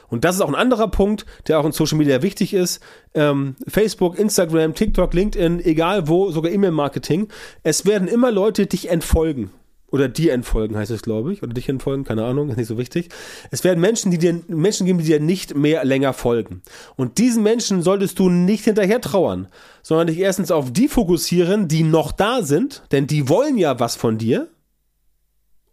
Und 0.09 0.25
das 0.25 0.35
ist 0.35 0.41
auch 0.41 0.49
ein 0.49 0.55
anderer 0.55 0.89
Punkt, 0.89 1.25
der 1.47 1.59
auch 1.59 1.65
in 1.65 1.71
Social 1.71 1.97
Media 1.97 2.21
wichtig 2.21 2.53
ist. 2.53 2.81
Ähm, 3.13 3.55
Facebook, 3.67 4.19
Instagram, 4.19 4.75
TikTok, 4.75 5.13
LinkedIn, 5.13 5.63
egal 5.63 6.09
wo, 6.09 6.31
sogar 6.31 6.51
E-Mail-Marketing. 6.51 7.29
Es 7.63 7.85
werden 7.85 8.09
immer 8.09 8.31
Leute 8.31 8.65
dich 8.65 8.89
entfolgen. 8.89 9.51
Oder 9.91 10.07
dir 10.07 10.33
entfolgen 10.33 10.77
heißt 10.77 10.91
es, 10.91 11.01
glaube 11.01 11.33
ich. 11.33 11.43
Oder 11.43 11.53
dich 11.53 11.67
entfolgen, 11.67 12.05
keine 12.05 12.25
Ahnung, 12.25 12.49
ist 12.49 12.57
nicht 12.57 12.67
so 12.67 12.77
wichtig. 12.77 13.09
Es 13.51 13.63
werden 13.63 13.81
Menschen, 13.81 14.09
die 14.09 14.17
dir, 14.17 14.41
Menschen 14.47 14.85
geben, 14.85 14.99
die 14.99 15.05
dir 15.05 15.19
nicht 15.19 15.55
mehr 15.55 15.83
länger 15.83 16.13
folgen. 16.13 16.61
Und 16.95 17.17
diesen 17.17 17.43
Menschen 17.43 17.81
solltest 17.81 18.17
du 18.17 18.29
nicht 18.29 18.63
hinterher 18.63 19.01
trauern, 19.01 19.47
sondern 19.83 20.07
dich 20.07 20.19
erstens 20.19 20.51
auf 20.51 20.71
die 20.71 20.87
fokussieren, 20.87 21.67
die 21.67 21.83
noch 21.83 22.13
da 22.13 22.41
sind, 22.41 22.83
denn 22.91 23.05
die 23.05 23.27
wollen 23.27 23.57
ja 23.57 23.79
was 23.79 23.95
von 23.95 24.17
dir. 24.17 24.49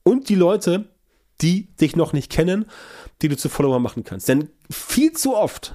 Und 0.02 0.28
die 0.28 0.34
Leute, 0.34 0.88
die 1.40 1.68
dich 1.76 1.94
noch 1.94 2.12
nicht 2.12 2.30
kennen 2.30 2.66
die 3.22 3.28
du 3.28 3.36
zu 3.36 3.48
Follower 3.48 3.80
machen 3.80 4.04
kannst. 4.04 4.28
Denn 4.28 4.48
viel 4.70 5.12
zu 5.12 5.36
oft, 5.36 5.74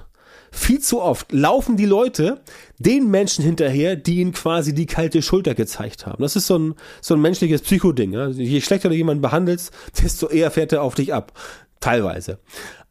viel 0.54 0.80
zu 0.80 1.02
oft 1.02 1.32
laufen 1.32 1.76
die 1.76 1.84
Leute 1.84 2.40
den 2.78 3.10
Menschen 3.10 3.44
hinterher, 3.44 3.96
die 3.96 4.20
ihnen 4.20 4.32
quasi 4.32 4.72
die 4.72 4.86
kalte 4.86 5.20
Schulter 5.20 5.54
gezeigt 5.54 6.06
haben. 6.06 6.22
Das 6.22 6.36
ist 6.36 6.46
so 6.46 6.58
ein, 6.58 6.74
so 7.00 7.14
ein 7.14 7.20
menschliches 7.20 7.62
Psychoding. 7.62 8.12
Ja? 8.12 8.28
Je 8.28 8.60
schlechter 8.60 8.88
du 8.88 8.94
jemanden 8.94 9.20
behandelst, 9.20 9.72
desto 10.02 10.28
eher 10.28 10.50
fährt 10.50 10.72
er 10.72 10.82
auf 10.82 10.94
dich 10.94 11.12
ab. 11.12 11.32
Teilweise. 11.80 12.38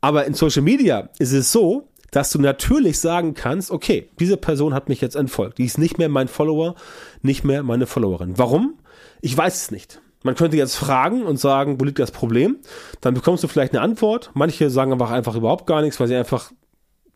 Aber 0.02 0.26
in 0.26 0.34
Social 0.34 0.62
Media 0.62 1.10
ist 1.18 1.32
es 1.32 1.52
so, 1.52 1.88
dass 2.12 2.30
du 2.30 2.40
natürlich 2.40 3.00
sagen 3.00 3.34
kannst, 3.34 3.72
okay, 3.72 4.10
diese 4.20 4.38
Person 4.38 4.74
hat 4.74 4.88
mich 4.88 5.02
jetzt 5.02 5.16
entfolgt. 5.16 5.58
Die 5.58 5.66
ist 5.66 5.80
nicht 5.80 5.98
mehr 5.98 6.10
mein 6.10 6.28
Follower, 6.28 6.76
nicht 7.22 7.44
mehr 7.44 7.64
meine 7.64 7.88
Followerin. 7.88 8.38
Warum? 8.38 8.76
Ich 9.22 9.36
weiß 9.36 9.56
es 9.56 9.72
nicht. 9.72 10.02
Man 10.24 10.36
könnte 10.36 10.58
jetzt 10.58 10.76
fragen 10.76 11.24
und 11.24 11.40
sagen, 11.40 11.80
wo 11.80 11.86
liegt 11.86 12.00
das 12.00 12.12
Problem? 12.12 12.58
Dann 13.02 13.14
bekommst 13.14 13.44
du 13.44 13.48
vielleicht 13.48 13.74
eine 13.74 13.82
Antwort. 13.82 14.32
Manche 14.34 14.70
sagen 14.70 14.92
aber 14.92 15.10
einfach 15.10 15.36
überhaupt 15.36 15.68
gar 15.68 15.82
nichts, 15.82 16.00
weil 16.00 16.08
sie 16.08 16.16
einfach 16.16 16.52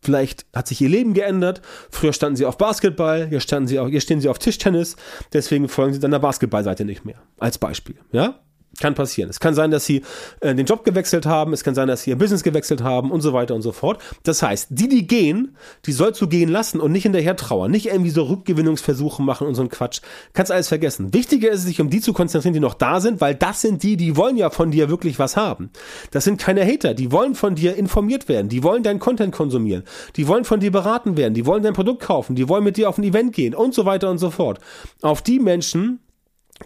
Vielleicht 0.00 0.46
hat 0.54 0.68
sich 0.68 0.80
ihr 0.80 0.88
Leben 0.88 1.12
geändert. 1.12 1.60
Früher 1.90 2.12
standen 2.12 2.36
sie 2.36 2.46
auf 2.46 2.56
Basketball, 2.56 3.28
jetzt, 3.32 3.42
standen 3.42 3.66
sie 3.66 3.80
auf, 3.80 3.88
jetzt 3.88 4.04
stehen 4.04 4.20
sie 4.20 4.28
auf 4.28 4.38
Tischtennis. 4.38 4.96
Deswegen 5.32 5.68
folgen 5.68 5.92
sie 5.92 6.00
dann 6.00 6.12
der 6.12 6.20
Basketballseite 6.20 6.84
nicht 6.84 7.04
mehr. 7.04 7.16
Als 7.38 7.58
Beispiel. 7.58 7.96
Ja? 8.12 8.38
Kann 8.80 8.94
passieren. 8.94 9.30
Es 9.30 9.40
kann 9.40 9.54
sein, 9.54 9.70
dass 9.70 9.86
sie 9.86 10.02
äh, 10.40 10.54
den 10.54 10.66
Job 10.66 10.84
gewechselt 10.84 11.26
haben, 11.26 11.52
es 11.52 11.64
kann 11.64 11.74
sein, 11.74 11.88
dass 11.88 12.02
sie 12.02 12.10
ihr 12.10 12.16
Business 12.16 12.42
gewechselt 12.42 12.82
haben 12.82 13.10
und 13.10 13.20
so 13.20 13.32
weiter 13.32 13.54
und 13.54 13.62
so 13.62 13.72
fort. 13.72 14.00
Das 14.22 14.42
heißt, 14.42 14.68
die, 14.70 14.88
die 14.88 15.06
gehen, 15.06 15.56
die 15.86 15.92
sollst 15.92 16.20
du 16.20 16.28
gehen 16.28 16.48
lassen 16.48 16.80
und 16.80 16.92
nicht 16.92 17.02
hinterher 17.02 17.36
trauern, 17.36 17.70
nicht 17.70 17.86
irgendwie 17.86 18.10
so 18.10 18.22
Rückgewinnungsversuche 18.24 19.22
machen 19.22 19.46
und 19.46 19.54
so 19.54 19.62
ein 19.62 19.68
Quatsch. 19.68 20.00
Kannst 20.32 20.52
alles 20.52 20.68
vergessen. 20.68 21.12
Wichtiger 21.12 21.50
ist 21.50 21.60
es, 21.60 21.66
sich 21.66 21.80
um 21.80 21.90
die 21.90 22.00
zu 22.00 22.12
konzentrieren, 22.12 22.54
die 22.54 22.60
noch 22.60 22.74
da 22.74 23.00
sind, 23.00 23.20
weil 23.20 23.34
das 23.34 23.60
sind 23.60 23.82
die, 23.82 23.96
die 23.96 24.16
wollen 24.16 24.36
ja 24.36 24.50
von 24.50 24.70
dir 24.70 24.88
wirklich 24.88 25.18
was 25.18 25.36
haben. 25.36 25.70
Das 26.10 26.24
sind 26.24 26.38
keine 26.40 26.64
Hater, 26.64 26.94
die 26.94 27.10
wollen 27.10 27.34
von 27.34 27.54
dir 27.54 27.76
informiert 27.76 28.28
werden, 28.28 28.48
die 28.48 28.62
wollen 28.62 28.82
deinen 28.82 29.00
Content 29.00 29.34
konsumieren, 29.34 29.84
die 30.16 30.28
wollen 30.28 30.44
von 30.44 30.60
dir 30.60 30.70
beraten 30.70 31.16
werden, 31.16 31.34
die 31.34 31.46
wollen 31.46 31.62
dein 31.62 31.74
Produkt 31.74 32.02
kaufen, 32.02 32.36
die 32.36 32.48
wollen 32.48 32.64
mit 32.64 32.76
dir 32.76 32.88
auf 32.88 32.98
ein 32.98 33.04
Event 33.04 33.32
gehen 33.32 33.54
und 33.54 33.74
so 33.74 33.84
weiter 33.84 34.10
und 34.10 34.18
so 34.18 34.30
fort. 34.30 34.60
Auf 35.02 35.22
die 35.22 35.40
Menschen 35.40 36.00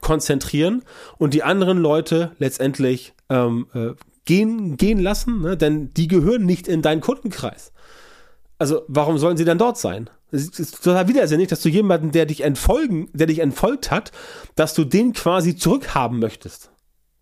konzentrieren 0.00 0.82
und 1.18 1.34
die 1.34 1.42
anderen 1.42 1.78
Leute 1.78 2.32
letztendlich 2.38 3.14
ähm, 3.28 3.66
äh, 3.74 3.90
gehen, 4.24 4.76
gehen 4.76 5.00
lassen, 5.00 5.42
ne? 5.42 5.56
denn 5.56 5.92
die 5.94 6.08
gehören 6.08 6.44
nicht 6.44 6.68
in 6.68 6.82
deinen 6.82 7.00
Kundenkreis. 7.00 7.72
Also 8.58 8.82
warum 8.88 9.18
sollen 9.18 9.36
sie 9.36 9.44
dann 9.44 9.58
dort 9.58 9.78
sein? 9.78 10.08
Es 10.30 10.58
ist 10.58 10.82
total 10.82 11.08
widersinnig, 11.08 11.48
dass 11.48 11.60
du 11.60 11.68
jemanden, 11.68 12.12
der 12.12 12.26
dich 12.26 12.42
entfolgen, 12.42 13.08
der 13.12 13.26
dich 13.26 13.40
entfolgt 13.40 13.90
hat, 13.90 14.12
dass 14.54 14.72
du 14.74 14.84
den 14.84 15.12
quasi 15.12 15.56
zurückhaben 15.56 16.18
möchtest. 16.20 16.70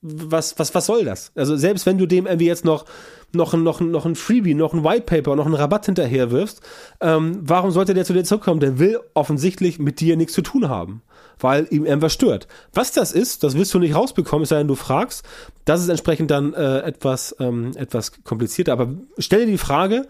Was, 0.02 0.58
was, 0.58 0.74
was 0.74 0.86
soll 0.86 1.04
das? 1.04 1.30
Also 1.34 1.56
selbst 1.56 1.84
wenn 1.84 1.98
du 1.98 2.06
dem 2.06 2.26
irgendwie 2.26 2.46
jetzt 2.46 2.64
noch 2.64 2.86
noch, 3.32 3.54
noch, 3.54 3.80
noch 3.80 4.06
ein 4.06 4.16
Freebie, 4.16 4.54
noch 4.54 4.72
ein 4.72 4.84
White 4.84 5.02
Paper, 5.02 5.36
noch 5.36 5.46
einen 5.46 5.54
Rabatt 5.54 5.86
hinterher 5.86 6.30
wirfst, 6.30 6.60
ähm, 7.00 7.38
warum 7.42 7.70
sollte 7.70 7.94
der 7.94 8.04
zu 8.04 8.12
dir 8.12 8.24
zurückkommen? 8.24 8.60
Der 8.60 8.78
will 8.78 9.00
offensichtlich 9.14 9.78
mit 9.78 10.00
dir 10.00 10.16
nichts 10.16 10.32
zu 10.32 10.42
tun 10.42 10.68
haben, 10.68 11.02
weil 11.38 11.66
ihm 11.70 11.86
irgendwas 11.86 12.12
stört. 12.12 12.48
Was 12.72 12.92
das 12.92 13.12
ist, 13.12 13.44
das 13.44 13.54
wirst 13.54 13.72
du 13.74 13.78
nicht 13.78 13.94
rausbekommen, 13.94 14.42
es 14.44 14.48
sei 14.48 14.58
denn, 14.58 14.68
du 14.68 14.74
fragst. 14.74 15.24
Das 15.64 15.80
ist 15.80 15.88
entsprechend 15.88 16.30
dann 16.30 16.54
äh, 16.54 16.80
etwas, 16.80 17.34
ähm, 17.38 17.72
etwas 17.76 18.24
komplizierter. 18.24 18.72
Aber 18.72 18.94
stell 19.18 19.46
dir 19.46 19.52
die 19.52 19.58
Frage, 19.58 20.06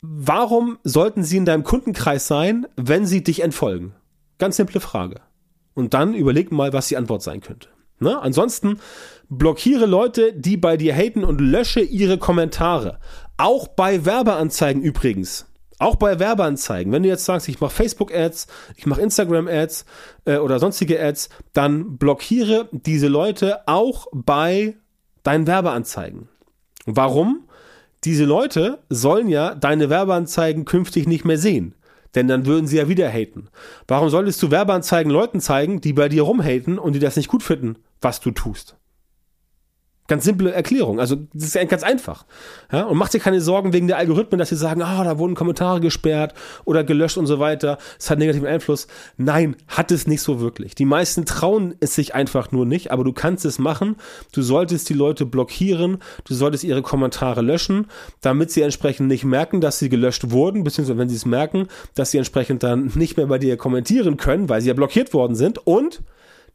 warum 0.00 0.78
sollten 0.82 1.22
sie 1.22 1.36
in 1.36 1.44
deinem 1.44 1.64
Kundenkreis 1.64 2.26
sein, 2.26 2.66
wenn 2.76 3.06
sie 3.06 3.22
dich 3.22 3.42
entfolgen? 3.42 3.94
Ganz 4.38 4.56
simple 4.56 4.80
Frage. 4.80 5.20
Und 5.74 5.94
dann 5.94 6.14
überleg 6.14 6.52
mal, 6.52 6.72
was 6.72 6.88
die 6.88 6.96
Antwort 6.96 7.22
sein 7.22 7.40
könnte. 7.40 7.68
Ne? 7.98 8.20
Ansonsten 8.20 8.80
blockiere 9.28 9.86
Leute, 9.86 10.32
die 10.32 10.56
bei 10.56 10.76
dir 10.76 10.94
haten 10.94 11.24
und 11.24 11.40
lösche 11.40 11.80
ihre 11.80 12.18
Kommentare. 12.18 12.98
Auch 13.36 13.68
bei 13.68 14.04
Werbeanzeigen 14.04 14.82
übrigens. 14.82 15.46
Auch 15.78 15.96
bei 15.96 16.18
Werbeanzeigen. 16.18 16.92
Wenn 16.92 17.02
du 17.02 17.08
jetzt 17.08 17.26
sagst, 17.26 17.48
ich 17.48 17.60
mache 17.60 17.74
Facebook-Ads, 17.74 18.46
ich 18.76 18.86
mache 18.86 19.02
Instagram-Ads 19.02 19.84
äh, 20.24 20.38
oder 20.38 20.58
sonstige 20.58 21.02
Ads, 21.02 21.28
dann 21.52 21.98
blockiere 21.98 22.68
diese 22.72 23.08
Leute 23.08 23.66
auch 23.68 24.06
bei 24.12 24.76
deinen 25.22 25.46
Werbeanzeigen. 25.46 26.28
Warum? 26.86 27.48
Diese 28.04 28.24
Leute 28.24 28.78
sollen 28.88 29.28
ja 29.28 29.54
deine 29.54 29.90
Werbeanzeigen 29.90 30.64
künftig 30.64 31.06
nicht 31.06 31.24
mehr 31.24 31.38
sehen. 31.38 31.74
Denn 32.14 32.28
dann 32.28 32.46
würden 32.46 32.66
sie 32.66 32.78
ja 32.78 32.88
wieder 32.88 33.10
haten. 33.10 33.48
Warum 33.86 34.08
solltest 34.08 34.42
du 34.42 34.50
Werbeanzeigen 34.50 35.12
Leuten 35.12 35.40
zeigen, 35.40 35.82
die 35.82 35.92
bei 35.92 36.08
dir 36.08 36.22
rumhaten 36.22 36.78
und 36.78 36.94
die 36.94 37.00
das 37.00 37.16
nicht 37.16 37.28
gut 37.28 37.42
finden, 37.42 37.76
was 38.00 38.20
du 38.20 38.30
tust? 38.30 38.76
Ganz 40.08 40.24
simple 40.24 40.52
Erklärung. 40.52 41.00
Also, 41.00 41.16
das 41.34 41.54
ist 41.54 41.68
ganz 41.68 41.82
einfach. 41.82 42.26
Ja? 42.70 42.84
Und 42.84 42.96
macht 42.96 43.12
dir 43.12 43.18
keine 43.18 43.40
Sorgen 43.40 43.72
wegen 43.72 43.88
der 43.88 43.96
Algorithmen, 43.96 44.38
dass 44.38 44.50
sie 44.50 44.56
sagen, 44.56 44.82
ah, 44.82 45.00
oh, 45.00 45.04
da 45.04 45.18
wurden 45.18 45.34
Kommentare 45.34 45.80
gesperrt 45.80 46.34
oder 46.64 46.84
gelöscht 46.84 47.16
und 47.16 47.26
so 47.26 47.40
weiter. 47.40 47.78
Es 47.98 48.08
hat 48.08 48.20
negativen 48.20 48.46
Einfluss. 48.46 48.86
Nein, 49.16 49.56
hat 49.66 49.90
es 49.90 50.06
nicht 50.06 50.22
so 50.22 50.40
wirklich. 50.40 50.76
Die 50.76 50.84
meisten 50.84 51.24
trauen 51.24 51.74
es 51.80 51.96
sich 51.96 52.14
einfach 52.14 52.52
nur 52.52 52.66
nicht, 52.66 52.92
aber 52.92 53.02
du 53.02 53.12
kannst 53.12 53.44
es 53.44 53.58
machen. 53.58 53.96
Du 54.32 54.42
solltest 54.42 54.88
die 54.88 54.94
Leute 54.94 55.26
blockieren. 55.26 55.98
Du 56.24 56.34
solltest 56.34 56.62
ihre 56.62 56.82
Kommentare 56.82 57.42
löschen, 57.42 57.88
damit 58.20 58.52
sie 58.52 58.62
entsprechend 58.62 59.08
nicht 59.08 59.24
merken, 59.24 59.60
dass 59.60 59.80
sie 59.80 59.88
gelöscht 59.88 60.30
wurden, 60.30 60.62
beziehungsweise 60.62 60.98
wenn 60.98 61.08
sie 61.08 61.16
es 61.16 61.26
merken, 61.26 61.66
dass 61.96 62.12
sie 62.12 62.18
entsprechend 62.18 62.62
dann 62.62 62.92
nicht 62.94 63.16
mehr 63.16 63.26
bei 63.26 63.38
dir 63.38 63.56
kommentieren 63.56 64.16
können, 64.16 64.48
weil 64.48 64.60
sie 64.60 64.68
ja 64.68 64.74
blockiert 64.74 65.12
worden 65.14 65.34
sind 65.34 65.66
und 65.66 66.02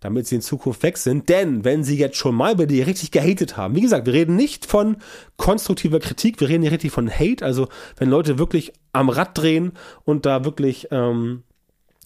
damit 0.01 0.27
sie 0.27 0.35
in 0.35 0.41
Zukunft 0.41 0.83
weg 0.83 0.97
sind. 0.97 1.29
Denn 1.29 1.63
wenn 1.63 1.85
sie 1.85 1.97
jetzt 1.97 2.17
schon 2.17 2.35
mal 2.35 2.55
bei 2.55 2.65
dir 2.65 2.85
richtig 2.85 3.11
gehatet 3.11 3.55
haben, 3.55 3.75
wie 3.75 3.81
gesagt, 3.81 4.05
wir 4.05 4.13
reden 4.13 4.35
nicht 4.35 4.65
von 4.65 4.97
konstruktiver 5.37 5.99
Kritik, 5.99 6.41
wir 6.41 6.49
reden 6.49 6.63
hier 6.63 6.71
richtig 6.73 6.91
von 6.91 7.09
Hate, 7.09 7.45
also 7.45 7.69
wenn 7.95 8.09
Leute 8.09 8.37
wirklich 8.37 8.73
am 8.91 9.09
Rad 9.09 9.37
drehen 9.37 9.71
und 10.03 10.25
da 10.25 10.43
wirklich, 10.43 10.89
ähm, 10.91 11.43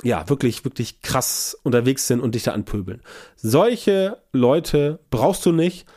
ja, 0.03 0.27
wirklich, 0.29 0.63
wirklich 0.65 1.01
krass 1.01 1.57
unterwegs 1.63 2.05
sind 2.05 2.19
und 2.19 2.35
dich 2.35 2.43
da 2.43 2.51
anpöbeln. 2.51 3.01
Solche 3.37 4.17
Leute 4.33 4.99
brauchst 5.09 5.45
du 5.45 5.51
nicht. 5.51 5.87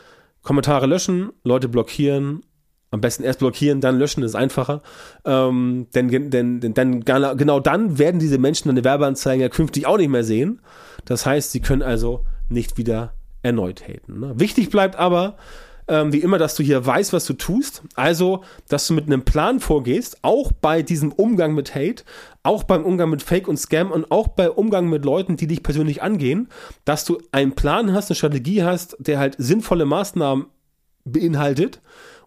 Kommentare 0.43 0.87
löschen, 0.87 1.33
Leute 1.43 1.69
blockieren 1.69 2.43
am 2.90 3.01
besten 3.01 3.22
erst 3.22 3.40
blockieren, 3.40 3.81
dann 3.81 3.98
löschen 3.98 4.22
ist 4.22 4.35
einfacher. 4.35 4.83
Ähm, 5.24 5.88
denn, 5.94 6.09
denn, 6.09 6.61
denn, 6.61 6.74
denn 6.74 7.05
genau 7.05 7.61
dann 7.61 7.98
werden 7.98 8.18
diese 8.18 8.38
Menschen 8.38 8.68
deine 8.68 8.85
Werbeanzeigen 8.85 9.42
ja 9.42 9.48
künftig 9.48 9.87
auch 9.87 9.98
nicht 9.98 10.09
mehr 10.09 10.24
sehen. 10.24 10.61
Das 11.05 11.27
heißt, 11.27 11.53
sie 11.53 11.61
können 11.61 11.83
also 11.83 12.24
nicht 12.48 12.79
wieder 12.79 13.12
erneut 13.42 13.87
haten. 13.87 14.20
Ne? 14.20 14.33
Wichtig 14.37 14.70
bleibt 14.70 14.96
aber, 14.96 15.37
ähm, 15.88 16.12
wie 16.12 16.18
immer, 16.18 16.38
dass 16.38 16.55
du 16.55 16.62
hier 16.62 16.85
weißt, 16.85 17.12
was 17.12 17.24
du 17.27 17.33
tust. 17.33 17.83
Also, 17.94 18.42
dass 18.68 18.87
du 18.87 18.94
mit 18.94 19.07
einem 19.07 19.24
Plan 19.24 19.61
vorgehst, 19.61 20.18
auch 20.22 20.53
bei 20.53 20.83
diesem 20.83 21.12
Umgang 21.12 21.55
mit 21.55 21.74
Hate, 21.74 22.05
auch 22.42 22.64
beim 22.64 22.85
Umgang 22.85 23.11
mit 23.11 23.22
Fake 23.22 23.48
und 23.48 23.59
Scam 23.59 23.90
und 23.90 24.11
auch 24.11 24.29
bei 24.29 24.51
Umgang 24.51 24.88
mit 24.88 25.05
Leuten, 25.05 25.37
die 25.37 25.46
dich 25.46 25.62
persönlich 25.62 26.03
angehen, 26.03 26.48
dass 26.85 27.05
du 27.05 27.18
einen 27.33 27.53
Plan 27.53 27.92
hast, 27.92 28.11
eine 28.11 28.16
Strategie 28.16 28.62
hast, 28.62 28.96
der 28.98 29.18
halt 29.18 29.37
sinnvolle 29.38 29.87
Maßnahmen 29.87 30.46
beinhaltet 31.05 31.81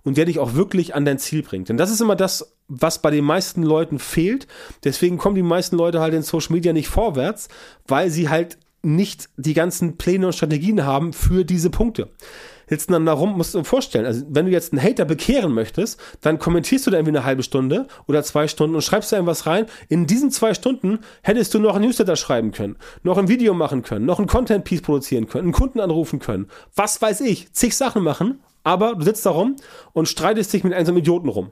und 0.03 0.17
der 0.17 0.25
dich 0.25 0.39
auch 0.39 0.53
wirklich 0.53 0.95
an 0.95 1.05
dein 1.05 1.19
Ziel 1.19 1.43
bringt. 1.43 1.69
Denn 1.69 1.77
das 1.77 1.91
ist 1.91 2.01
immer 2.01 2.15
das, 2.15 2.55
was 2.67 3.01
bei 3.01 3.11
den 3.11 3.25
meisten 3.25 3.63
Leuten 3.63 3.99
fehlt. 3.99 4.47
Deswegen 4.83 5.17
kommen 5.17 5.35
die 5.35 5.43
meisten 5.43 5.75
Leute 5.75 5.99
halt 5.99 6.13
in 6.13 6.23
Social 6.23 6.53
Media 6.53 6.73
nicht 6.73 6.87
vorwärts, 6.87 7.49
weil 7.87 8.09
sie 8.09 8.29
halt 8.29 8.57
nicht 8.83 9.29
die 9.37 9.53
ganzen 9.53 9.97
Pläne 9.97 10.27
und 10.27 10.33
Strategien 10.33 10.85
haben 10.85 11.13
für 11.13 11.45
diese 11.45 11.69
Punkte. 11.69 12.09
Jetzt 12.69 12.89
dann 12.89 13.05
darum, 13.05 13.35
musst 13.35 13.53
du 13.53 13.57
dir 13.59 13.65
vorstellen, 13.65 14.05
also 14.05 14.23
wenn 14.29 14.45
du 14.45 14.51
jetzt 14.51 14.71
einen 14.71 14.81
Hater 14.81 15.03
bekehren 15.03 15.53
möchtest, 15.53 15.99
dann 16.21 16.39
kommentierst 16.39 16.87
du 16.87 16.91
da 16.91 16.97
irgendwie 16.97 17.17
eine 17.17 17.25
halbe 17.25 17.43
Stunde 17.43 17.85
oder 18.07 18.23
zwei 18.23 18.47
Stunden 18.47 18.75
und 18.75 18.81
schreibst 18.81 19.11
da 19.11 19.17
irgendwas 19.17 19.45
rein. 19.45 19.65
In 19.89 20.07
diesen 20.07 20.31
zwei 20.31 20.53
Stunden 20.53 20.99
hättest 21.21 21.53
du 21.53 21.59
noch 21.59 21.75
ein 21.75 21.81
Newsletter 21.81 22.15
schreiben 22.15 22.53
können, 22.53 22.77
noch 23.03 23.17
ein 23.17 23.27
Video 23.27 23.53
machen 23.53 23.83
können, 23.83 24.05
noch 24.05 24.19
ein 24.19 24.27
Content-Piece 24.27 24.83
produzieren 24.83 25.27
können, 25.27 25.47
einen 25.47 25.51
Kunden 25.51 25.81
anrufen 25.81 26.19
können, 26.19 26.47
was 26.73 27.01
weiß 27.01 27.21
ich, 27.21 27.51
zig 27.51 27.75
Sachen 27.75 28.03
machen 28.03 28.39
aber 28.63 28.95
du 28.95 29.03
sitzt 29.03 29.25
da 29.25 29.31
rum 29.31 29.55
und 29.93 30.07
streitest 30.07 30.53
dich 30.53 30.63
mit 30.63 30.73
einem 30.73 30.97
Idioten 30.97 31.29
rum. 31.29 31.51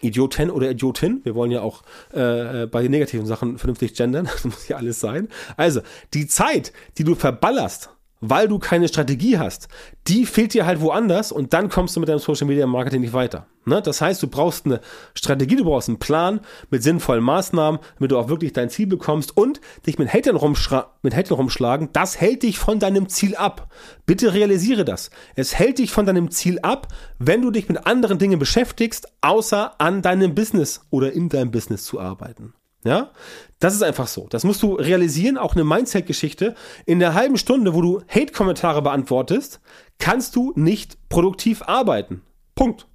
Idiotin 0.00 0.50
oder 0.50 0.70
Idiotin. 0.70 1.20
Wir 1.24 1.34
wollen 1.34 1.50
ja 1.50 1.60
auch 1.60 1.82
äh, 2.12 2.66
bei 2.66 2.82
den 2.82 2.90
negativen 2.90 3.26
Sachen 3.26 3.58
vernünftig 3.58 3.94
gendern. 3.94 4.26
Das 4.32 4.44
muss 4.44 4.68
ja 4.68 4.76
alles 4.76 5.00
sein. 5.00 5.28
Also, 5.56 5.80
die 6.14 6.26
Zeit, 6.26 6.72
die 6.98 7.04
du 7.04 7.14
verballerst, 7.14 7.90
weil 8.22 8.48
du 8.48 8.58
keine 8.58 8.88
Strategie 8.88 9.36
hast, 9.36 9.68
die 10.06 10.24
fehlt 10.24 10.54
dir 10.54 10.64
halt 10.64 10.80
woanders 10.80 11.32
und 11.32 11.52
dann 11.52 11.68
kommst 11.68 11.96
du 11.96 12.00
mit 12.00 12.08
deinem 12.08 12.20
Social 12.20 12.46
Media 12.46 12.66
Marketing 12.66 13.02
nicht 13.02 13.12
weiter. 13.12 13.46
Ne? 13.64 13.82
Das 13.82 14.00
heißt, 14.00 14.22
du 14.22 14.28
brauchst 14.28 14.64
eine 14.64 14.80
Strategie, 15.14 15.56
du 15.56 15.64
brauchst 15.64 15.88
einen 15.88 15.98
Plan 15.98 16.40
mit 16.70 16.84
sinnvollen 16.84 17.22
Maßnahmen, 17.22 17.80
damit 17.96 18.12
du 18.12 18.18
auch 18.18 18.28
wirklich 18.28 18.52
dein 18.52 18.70
Ziel 18.70 18.86
bekommst 18.86 19.36
und 19.36 19.60
dich 19.86 19.98
mit 19.98 20.12
Hatern, 20.12 20.38
mit 21.02 21.16
Hatern 21.16 21.36
rumschlagen, 21.36 21.90
das 21.92 22.20
hält 22.20 22.44
dich 22.44 22.58
von 22.58 22.78
deinem 22.78 23.08
Ziel 23.08 23.34
ab. 23.34 23.72
Bitte 24.06 24.32
realisiere 24.32 24.84
das. 24.84 25.10
Es 25.34 25.58
hält 25.58 25.78
dich 25.78 25.90
von 25.90 26.06
deinem 26.06 26.30
Ziel 26.30 26.60
ab, 26.60 26.88
wenn 27.18 27.42
du 27.42 27.50
dich 27.50 27.68
mit 27.68 27.86
anderen 27.86 28.18
Dingen 28.18 28.38
beschäftigst, 28.38 29.08
außer 29.20 29.80
an 29.80 30.00
deinem 30.00 30.34
Business 30.34 30.82
oder 30.90 31.12
in 31.12 31.28
deinem 31.28 31.50
Business 31.50 31.84
zu 31.84 32.00
arbeiten. 32.00 32.54
Ja, 32.84 33.12
das 33.60 33.74
ist 33.74 33.82
einfach 33.82 34.08
so. 34.08 34.26
Das 34.28 34.42
musst 34.42 34.62
du 34.62 34.74
realisieren, 34.74 35.38
auch 35.38 35.54
eine 35.54 35.64
Mindset-Geschichte. 35.64 36.56
In 36.84 36.98
der 36.98 37.14
halben 37.14 37.36
Stunde, 37.36 37.74
wo 37.74 37.80
du 37.80 38.00
Hate-Kommentare 38.08 38.82
beantwortest, 38.82 39.60
kannst 39.98 40.34
du 40.34 40.52
nicht 40.56 41.08
produktiv 41.08 41.62
arbeiten. 41.62 42.22
Punkt. 42.56 42.86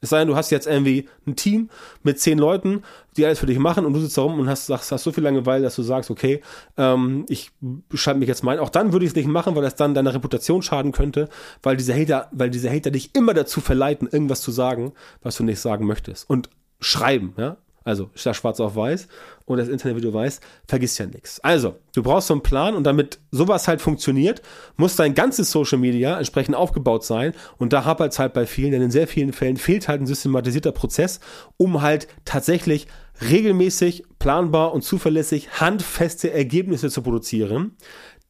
Es 0.00 0.10
sei 0.10 0.18
denn, 0.18 0.28
du 0.28 0.36
hast 0.36 0.50
jetzt 0.50 0.66
irgendwie 0.66 1.08
ein 1.26 1.34
Team 1.34 1.70
mit 2.02 2.20
zehn 2.20 2.38
Leuten, 2.38 2.82
die 3.16 3.24
alles 3.24 3.38
für 3.38 3.46
dich 3.46 3.58
machen 3.58 3.86
und 3.86 3.94
du 3.94 4.00
sitzt 4.00 4.18
da 4.18 4.22
rum 4.22 4.38
und 4.38 4.48
hast, 4.50 4.68
hast, 4.68 4.92
hast 4.92 5.02
so 5.02 5.12
viel 5.12 5.24
Langeweile, 5.24 5.64
dass 5.64 5.76
du 5.76 5.82
sagst, 5.82 6.10
okay, 6.10 6.42
ähm, 6.76 7.24
ich 7.28 7.52
schalte 7.94 8.20
mich 8.20 8.28
jetzt 8.28 8.44
mal 8.44 8.52
ein. 8.52 8.58
Auch 8.58 8.68
dann 8.68 8.92
würde 8.92 9.06
ich 9.06 9.12
es 9.12 9.16
nicht 9.16 9.28
machen, 9.28 9.56
weil 9.56 9.62
das 9.62 9.76
dann 9.76 9.94
deiner 9.94 10.12
Reputation 10.12 10.60
schaden 10.60 10.92
könnte, 10.92 11.30
weil 11.62 11.78
diese 11.78 11.94
Hater, 11.94 12.28
weil 12.32 12.50
diese 12.50 12.70
Hater 12.70 12.90
dich 12.90 13.14
immer 13.14 13.32
dazu 13.32 13.62
verleiten, 13.62 14.06
irgendwas 14.06 14.42
zu 14.42 14.50
sagen, 14.50 14.92
was 15.22 15.36
du 15.36 15.42
nicht 15.42 15.58
sagen 15.58 15.86
möchtest. 15.86 16.28
Und 16.28 16.50
schreiben, 16.80 17.32
ja. 17.38 17.56
Also 17.84 18.10
schwarz 18.14 18.60
auf 18.60 18.76
weiß. 18.76 19.08
Und 19.44 19.58
das 19.58 19.68
Internet, 19.68 19.98
wie 19.98 20.00
du 20.00 20.12
weißt, 20.12 20.42
vergisst 20.66 20.98
ja 20.98 21.06
nichts. 21.06 21.38
Also, 21.40 21.76
du 21.94 22.02
brauchst 22.02 22.28
so 22.28 22.34
einen 22.34 22.42
Plan 22.42 22.74
und 22.74 22.84
damit 22.84 23.20
sowas 23.30 23.68
halt 23.68 23.82
funktioniert, 23.82 24.40
muss 24.76 24.96
dein 24.96 25.14
ganzes 25.14 25.50
Social 25.50 25.78
Media 25.78 26.16
entsprechend 26.16 26.56
aufgebaut 26.56 27.04
sein. 27.04 27.34
Und 27.58 27.74
da 27.74 27.84
hapert 27.84 28.12
es 28.12 28.18
halt 28.18 28.32
bei 28.32 28.46
vielen, 28.46 28.72
denn 28.72 28.82
in 28.82 28.90
sehr 28.90 29.06
vielen 29.06 29.34
Fällen 29.34 29.58
fehlt 29.58 29.86
halt 29.86 30.00
ein 30.00 30.06
systematisierter 30.06 30.72
Prozess, 30.72 31.20
um 31.58 31.82
halt 31.82 32.08
tatsächlich 32.24 32.86
regelmäßig, 33.20 34.04
planbar 34.18 34.72
und 34.72 34.82
zuverlässig 34.82 35.60
handfeste 35.60 36.32
Ergebnisse 36.32 36.88
zu 36.88 37.02
produzieren, 37.02 37.76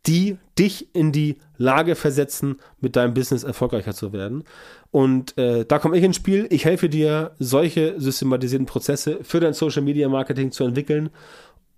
die 0.07 0.39
dich 0.59 0.95
in 0.95 1.13
die 1.13 1.37
Lage 1.57 1.95
versetzen, 1.95 2.57
mit 2.81 2.97
deinem 2.97 3.15
Business 3.15 3.43
erfolgreicher 3.43 3.95
zu 3.95 4.13
werden. 4.13 4.45
Und 4.91 5.37
äh, 5.39 5.65
da 5.65 5.79
komme 5.79 5.97
ich 5.97 6.05
ins 6.05 6.17
Spiel. 6.17 6.47
Ich 6.51 6.65
helfe 6.65 6.89
dir, 6.89 7.33
solche 7.39 7.99
systematisierten 7.99 8.67
Prozesse 8.67 9.19
für 9.23 9.41
dein 9.41 9.55
Social 9.55 9.83
Media 9.83 10.09
Marketing 10.09 10.53
zu 10.53 10.65
entwickeln 10.65 11.11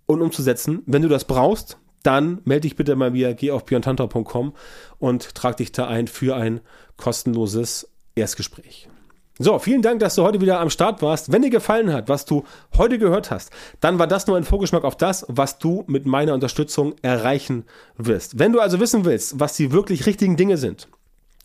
und 0.06 0.22
umzusetzen. 0.22 0.82
Wenn 0.86 1.02
du 1.02 1.08
das 1.08 1.24
brauchst, 1.24 1.78
dann 2.02 2.40
melde 2.44 2.62
dich 2.62 2.76
bitte 2.76 2.94
mal 2.94 3.10
mir, 3.10 3.34
geh 3.34 3.50
auf 3.50 3.64
björntantau.com 3.64 4.54
und 4.98 5.34
trag 5.34 5.56
dich 5.56 5.72
da 5.72 5.88
ein 5.88 6.06
für 6.06 6.36
ein 6.36 6.60
kostenloses 6.96 7.88
Erstgespräch. 8.14 8.88
So, 9.38 9.58
vielen 9.58 9.82
Dank, 9.82 10.00
dass 10.00 10.14
du 10.14 10.22
heute 10.22 10.40
wieder 10.40 10.60
am 10.60 10.70
Start 10.70 11.02
warst. 11.02 11.30
Wenn 11.30 11.42
dir 11.42 11.50
gefallen 11.50 11.92
hat, 11.92 12.08
was 12.08 12.24
du 12.24 12.44
heute 12.78 12.98
gehört 12.98 13.30
hast, 13.30 13.50
dann 13.80 13.98
war 13.98 14.06
das 14.06 14.26
nur 14.26 14.38
ein 14.38 14.44
Vorgeschmack 14.44 14.82
auf 14.82 14.96
das, 14.96 15.26
was 15.28 15.58
du 15.58 15.84
mit 15.88 16.06
meiner 16.06 16.32
Unterstützung 16.32 16.94
erreichen 17.02 17.64
wirst. 17.98 18.38
Wenn 18.38 18.52
du 18.52 18.60
also 18.60 18.80
wissen 18.80 19.04
willst, 19.04 19.38
was 19.38 19.54
die 19.54 19.72
wirklich 19.72 20.06
richtigen 20.06 20.38
Dinge 20.38 20.56
sind, 20.56 20.88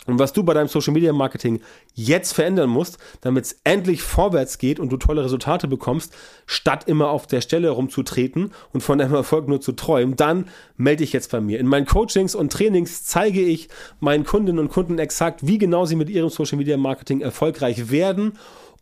und 0.08 0.18
was 0.18 0.34
du 0.34 0.44
bei 0.44 0.54
deinem 0.56 0.68
Social 0.68 0.94
Media 0.94 1.14
Marketing 1.14 1.62
jetzt 1.94 2.34
verändern 2.34 2.70
musst, 2.70 2.98
damit 3.22 3.46
es 3.46 3.60
endlich 3.64 4.02
vorwärts 4.02 4.58
geht 4.58 4.80
und 4.80 4.92
du 4.92 4.98
tolle 4.98 5.24
Resultate 5.24 5.68
bekommst, 5.68 6.16
statt 6.48 6.88
immer 6.88 7.10
auf 7.10 7.28
der 7.28 7.42
Stelle 7.42 7.70
rumzutreten 7.70 8.52
und 8.74 8.82
von 8.82 8.98
deinem 8.98 9.14
Erfolg 9.22 9.48
nur 9.48 9.62
zu 9.62 9.74
träumen, 9.74 10.16
dann 10.16 10.50
melde 10.76 11.04
dich 11.04 11.14
jetzt 11.14 11.32
bei 11.32 11.40
mir. 11.40 11.60
In 11.60 11.68
meinen 11.68 11.86
Coachings 11.86 12.34
und 12.34 12.52
Trainings 12.52 13.04
zeige 13.04 13.42
ich 13.42 13.70
meinen 14.00 14.26
Kundinnen 14.26 14.60
und 14.60 14.70
Kunden 14.70 14.98
exakt, 14.98 15.46
wie 15.46 15.60
genau 15.60 15.86
sie 15.86 15.96
mit 15.96 16.10
ihrem 16.10 16.30
Social 16.30 16.58
Media 16.58 16.78
Marketing 16.78 17.22
erfolgreich 17.22 17.92
werden 17.92 18.34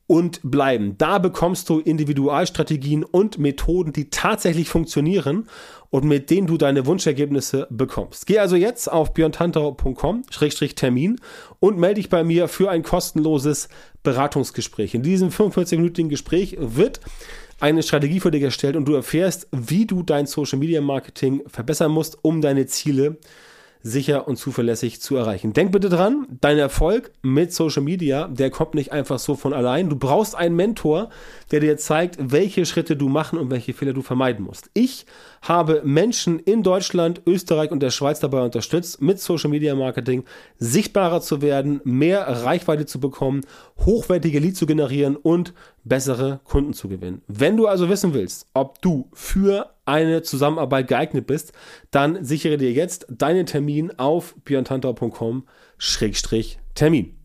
und 0.09 0.41
bleiben. 0.43 0.97
Da 0.97 1.19
bekommst 1.19 1.69
du 1.69 1.79
Individualstrategien 1.79 3.03
und 3.03 3.37
Methoden, 3.37 3.93
die 3.93 4.09
tatsächlich 4.09 4.67
funktionieren 4.67 5.47
und 5.91 6.03
mit 6.03 6.31
denen 6.31 6.47
du 6.47 6.57
deine 6.57 6.87
Wunschergebnisse 6.87 7.67
bekommst. 7.69 8.25
Geh 8.25 8.39
also 8.39 8.55
jetzt 8.55 8.91
auf 8.91 9.13
björntantau.com-termin 9.13 11.21
und 11.59 11.77
melde 11.77 12.01
dich 12.01 12.09
bei 12.09 12.23
mir 12.23 12.47
für 12.47 12.71
ein 12.71 12.81
kostenloses 12.81 13.69
Beratungsgespräch. 14.01 14.95
In 14.95 15.03
diesem 15.03 15.29
45-minütigen 15.29 16.09
Gespräch 16.09 16.57
wird 16.59 17.01
eine 17.59 17.83
Strategie 17.83 18.19
für 18.19 18.31
dich 18.31 18.41
erstellt 18.41 18.77
und 18.77 18.85
du 18.85 18.95
erfährst, 18.95 19.47
wie 19.51 19.85
du 19.85 20.01
dein 20.01 20.25
Social 20.25 20.57
Media 20.57 20.81
Marketing 20.81 21.43
verbessern 21.45 21.91
musst, 21.91 22.17
um 22.23 22.41
deine 22.41 22.65
Ziele 22.65 23.19
zu 23.21 23.27
sicher 23.81 24.27
und 24.27 24.35
zuverlässig 24.35 25.01
zu 25.01 25.15
erreichen. 25.15 25.53
Denk 25.53 25.71
bitte 25.71 25.87
dran, 25.87 26.27
dein 26.41 26.57
Erfolg 26.57 27.11
mit 27.21 27.53
Social 27.53 27.81
Media, 27.81 28.27
der 28.27 28.49
kommt 28.49 28.73
nicht 28.73 28.91
einfach 28.91 29.19
so 29.19 29.35
von 29.35 29.53
allein. 29.53 29.89
Du 29.89 29.95
brauchst 29.95 30.35
einen 30.35 30.55
Mentor, 30.55 31.09
der 31.51 31.61
dir 31.61 31.77
zeigt, 31.77 32.17
welche 32.19 32.65
Schritte 32.65 32.97
du 32.97 33.07
machen 33.07 33.39
und 33.39 33.49
welche 33.51 33.73
Fehler 33.73 33.93
du 33.93 34.01
vermeiden 34.01 34.43
musst. 34.45 34.69
Ich 34.73 35.05
habe 35.41 35.81
Menschen 35.85 36.39
in 36.39 36.61
Deutschland, 36.61 37.21
Österreich 37.25 37.71
und 37.71 37.81
der 37.81 37.91
Schweiz 37.91 38.19
dabei 38.19 38.41
unterstützt, 38.41 39.01
mit 39.01 39.19
Social 39.19 39.49
Media 39.49 39.73
Marketing 39.75 40.25
sichtbarer 40.57 41.21
zu 41.21 41.41
werden, 41.41 41.79
mehr 41.85 42.27
Reichweite 42.27 42.85
zu 42.85 42.99
bekommen, 42.99 43.45
hochwertige 43.85 44.39
Leads 44.39 44.59
zu 44.59 44.65
generieren 44.65 45.15
und 45.15 45.53
bessere 45.85 46.41
Kunden 46.43 46.73
zu 46.73 46.89
gewinnen. 46.89 47.21
Wenn 47.27 47.55
du 47.55 47.67
also 47.67 47.87
wissen 47.87 48.13
willst, 48.13 48.45
ob 48.53 48.81
du 48.81 49.07
für 49.13 49.69
eine 49.89 50.21
Zusammenarbeit 50.21 50.87
geeignet 50.87 51.27
bist, 51.27 51.51
dann 51.91 52.23
sichere 52.23 52.55
dir 52.57 52.71
jetzt 52.71 53.05
deinen 53.09 53.45
Termin 53.45 53.99
auf 53.99 54.35
björntantau.com-termin. 54.45 57.18